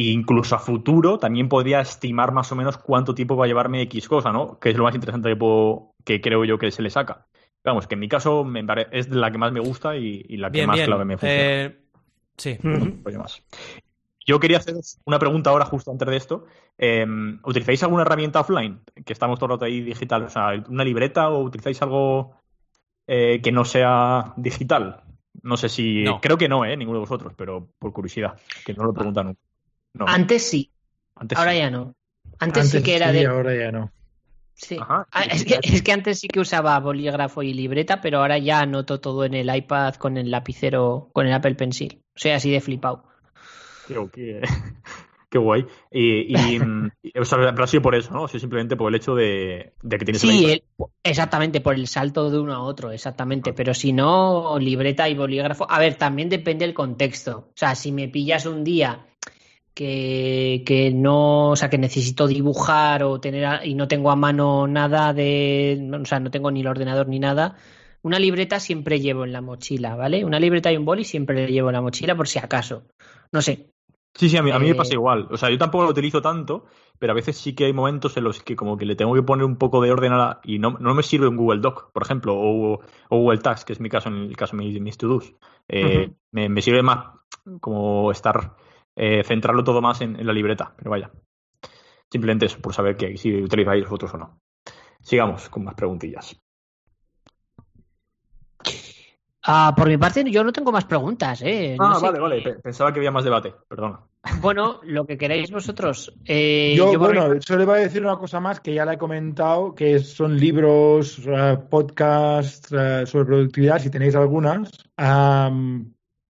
[0.08, 3.82] e incluso a futuro también podría estimar más o menos cuánto tiempo va a llevarme
[3.84, 4.60] X cosa, ¿no?
[4.60, 7.28] Que es lo más interesante que, puedo, que creo yo que se le saca.
[7.64, 10.38] Vamos, que en mi caso me pare- es la que más me gusta y, y
[10.38, 10.86] la que Bien, más bien.
[10.86, 11.44] clave me funciona.
[11.44, 11.80] Eh,
[12.38, 12.58] sí.
[13.04, 13.44] Oye, más.
[14.26, 14.76] Yo quería hacer
[15.06, 16.46] una pregunta ahora, justo antes de esto.
[16.78, 17.06] Eh,
[17.44, 18.80] ¿Utilizáis alguna herramienta offline?
[19.04, 20.24] Que estamos todo el rato ahí digital.
[20.24, 22.36] O sea, ¿una libreta o utilizáis algo
[23.08, 25.04] eh, que no sea digital?
[25.42, 26.04] No sé si.
[26.04, 26.22] No.
[26.22, 26.78] Creo que no, ¿eh?
[26.78, 28.40] Ninguno de vosotros, pero por curiosidad.
[28.66, 29.42] Que no lo preguntan nunca.
[29.94, 30.72] No, Antes sí,
[31.16, 31.58] antes ahora sí.
[31.58, 31.96] ya no.
[32.40, 33.26] Antes, sí que era sí, de.
[33.26, 33.92] ahora ya no.
[34.54, 34.78] Sí.
[34.80, 35.08] Ajá.
[35.12, 38.60] Ah, es, que, es que antes sí que usaba bolígrafo y libreta, pero ahora ya
[38.60, 42.02] anoto todo en el iPad con el lapicero, con el Apple Pencil.
[42.16, 43.06] O sea, así de flipado.
[43.88, 44.42] Qué, qué-
[45.30, 45.66] qué guay.
[45.92, 48.24] Y, y, mm, y, o sea, pero ha sido por eso, ¿no?
[48.24, 50.52] O sea, simplemente por el hecho de, de que tienes el Sí, iPad.
[50.52, 50.64] el-
[51.04, 53.54] exactamente, por el salto de uno a otro, exactamente.
[53.54, 55.68] Pero si no, libreta y bolígrafo.
[55.72, 57.38] A ver, también depende del contexto.
[57.50, 59.06] O sea, si me pillas un día
[59.80, 64.16] que, que no, o sea, que necesito dibujar o tener a- y no tengo a
[64.16, 67.56] mano nada de, no, o sea, no tengo ni el ordenador ni nada,
[68.02, 70.24] una libreta siempre llevo en la mochila, ¿vale?
[70.26, 72.84] Una libreta y un boli siempre le llevo en la mochila por si acaso.
[73.32, 73.70] No sé.
[74.16, 75.28] Sí, sí, a mí, a mí me pasa Eh, igual.
[75.32, 76.66] O sea, yo tampoco lo utilizo tanto,
[76.98, 79.24] pero a veces sí que hay momentos en los que como que le tengo que
[79.24, 80.42] poner un poco de orden a la...
[80.44, 83.74] Y no, no me sirve un Google Doc, por ejemplo, o, o Google Tasks, que
[83.74, 85.34] es mi caso en el caso de mis, mis to-dos.
[85.70, 87.16] Eh, me, me sirve más
[87.62, 88.56] como estar...
[88.96, 91.12] eh, centrarlo todo más en, en la libreta, pero vaya.
[92.12, 94.40] Simplemente eso, por saber que si utilizáis vosotros o no.
[95.02, 96.40] Sigamos con más preguntillas.
[99.44, 101.78] Ah, por mi parte, yo no tengo más preguntas, ¿eh?
[101.80, 102.42] No Ah, sé vale, vale.
[102.42, 104.02] pe- Pensaba que había más debate, perdona.
[104.42, 106.14] Bueno, lo que queráis vosotros.
[106.26, 108.98] Eh, Yo, yo bueno, solo iba a decir una cosa más que ya la he
[108.98, 111.22] comentado, que son libros,
[111.70, 114.70] podcasts sobre productividad, si tenéis algunas.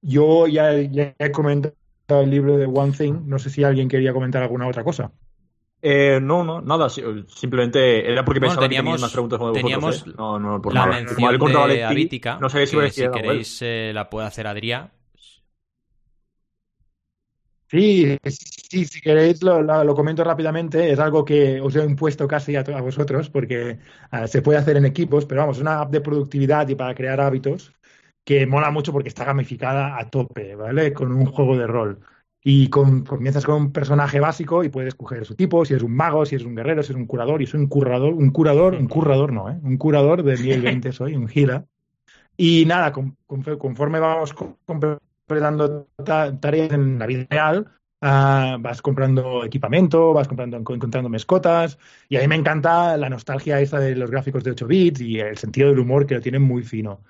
[0.01, 1.75] Yo ya, ya he comentado
[2.21, 5.11] el libro de One Thing, no sé si alguien quería comentar alguna otra cosa.
[5.81, 6.89] Eh, no, no, nada.
[6.89, 10.13] si- Simplemente era porque Bueno, pensaba que teníamos- más preguntas como teníamos vosotros.
[10.13, 10.17] ¿eh?
[10.17, 10.91] No, no, por la nada.
[10.97, 14.91] mención Como de Valentín, Avítica, no sabía si que queréis eh, la puede hacer Adrián.
[17.71, 20.91] Sí, sí, si queréis lo, lo- lo comento rápidamente.
[20.91, 23.77] Es algo que os he impuesto casi a vosotros porque
[24.09, 26.95] ah, se puede hacer en equipos, pero vamos, es una app de productividad y para
[26.95, 27.71] crear hábitos
[28.29, 30.93] que mola mucho porque está gamificada a tope, ¿vale?
[30.93, 31.99] Con un juego de rol.
[32.43, 35.95] Y con, comienzas con un personaje básico y puedes escoger su tipo, si es un
[35.95, 38.75] mago, si es un guerrero, si es un curador, y soy un currador, un curador,
[38.75, 39.59] un curador no, ¿eh?
[39.63, 41.65] Un curador de nivel 20 soy, un healer.
[42.37, 47.67] Y nada, con- con- conforme vamos co- completando ta- tareas en la vida real,
[48.01, 51.77] ah, vas comprando equipamiento, vas comprando, encontrando mascotas,
[52.09, 55.19] y a mí me encanta la nostalgia esa de los gráficos de 8 bits y
[55.19, 57.01] el sentido del humor que lo tienen muy fino.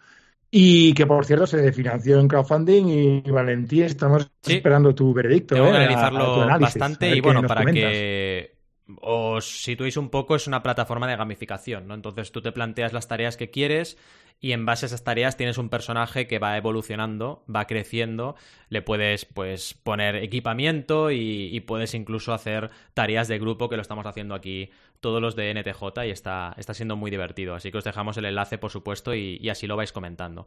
[0.51, 4.55] Y que, por cierto, se financió en crowdfunding y, Valentín, estamos Sí.
[4.55, 5.53] esperando tu veredicto.
[5.55, 5.71] Tengo ¿eh?
[5.71, 7.91] que A- a analizarlo tu análisis, a bastante y bueno, para comentas.
[7.91, 8.57] que
[9.01, 11.93] os situéis un poco, es una plataforma de gamificación, ¿no?
[11.93, 13.97] Entonces tú te planteas las tareas que quieres
[14.41, 18.35] y en base a esas tareas tienes un personaje que va evolucionando, va creciendo,
[18.69, 24.05] le puedes pues poner equipamiento y, puedes incluso hacer tareas de grupo que lo estamos
[24.05, 24.71] haciendo aquí
[25.01, 27.53] todos los de NTJ y está, está siendo muy divertido.
[27.53, 30.45] Así que os dejamos el enlace, por supuesto, y, y así lo vais comentando.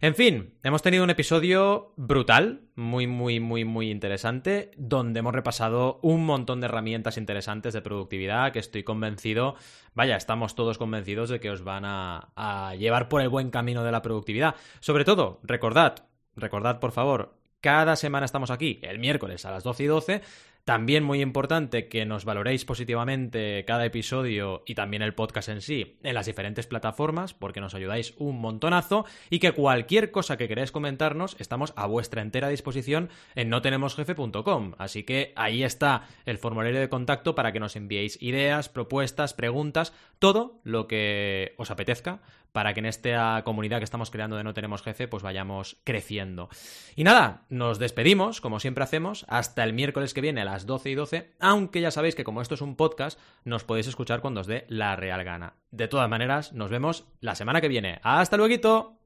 [0.00, 6.00] En fin, hemos tenido un episodio brutal, muy, muy, muy, muy interesante, donde hemos repasado
[6.02, 9.54] un montón de herramientas interesantes de productividad que estoy convencido,
[9.94, 13.84] vaya, estamos todos convencidos de que os van a, a llevar por el buen camino
[13.84, 14.54] de la productividad.
[14.80, 19.82] Sobre todo, recordad, recordad por favor, cada semana estamos aquí, el miércoles a las 12
[19.82, 20.22] y 12.
[20.66, 25.96] También muy importante que nos valoréis positivamente cada episodio y también el podcast en sí
[26.02, 30.72] en las diferentes plataformas porque nos ayudáis un montonazo y que cualquier cosa que queráis
[30.72, 34.72] comentarnos estamos a vuestra entera disposición en notenemosjefe.com.
[34.78, 39.92] Así que ahí está el formulario de contacto para que nos enviéis ideas, propuestas, preguntas,
[40.18, 42.22] todo lo que os apetezca
[42.56, 46.48] para que en esta comunidad que estamos creando de No Tenemos Jefe pues vayamos creciendo.
[46.94, 50.88] Y nada, nos despedimos, como siempre hacemos, hasta el miércoles que viene a las 12
[50.88, 54.40] y 12, aunque ya sabéis que como esto es un podcast, nos podéis escuchar cuando
[54.40, 55.52] os dé la real gana.
[55.70, 58.00] De todas maneras, nos vemos la semana que viene.
[58.02, 58.96] ¡Hasta luego!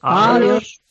[0.00, 0.82] Adiós.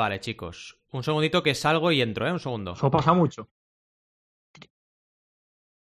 [0.00, 0.78] Vale, chicos.
[0.92, 2.32] Un segundito que salgo y entro, ¿eh?
[2.32, 2.72] Un segundo.
[2.72, 3.50] Eso pasa mucho.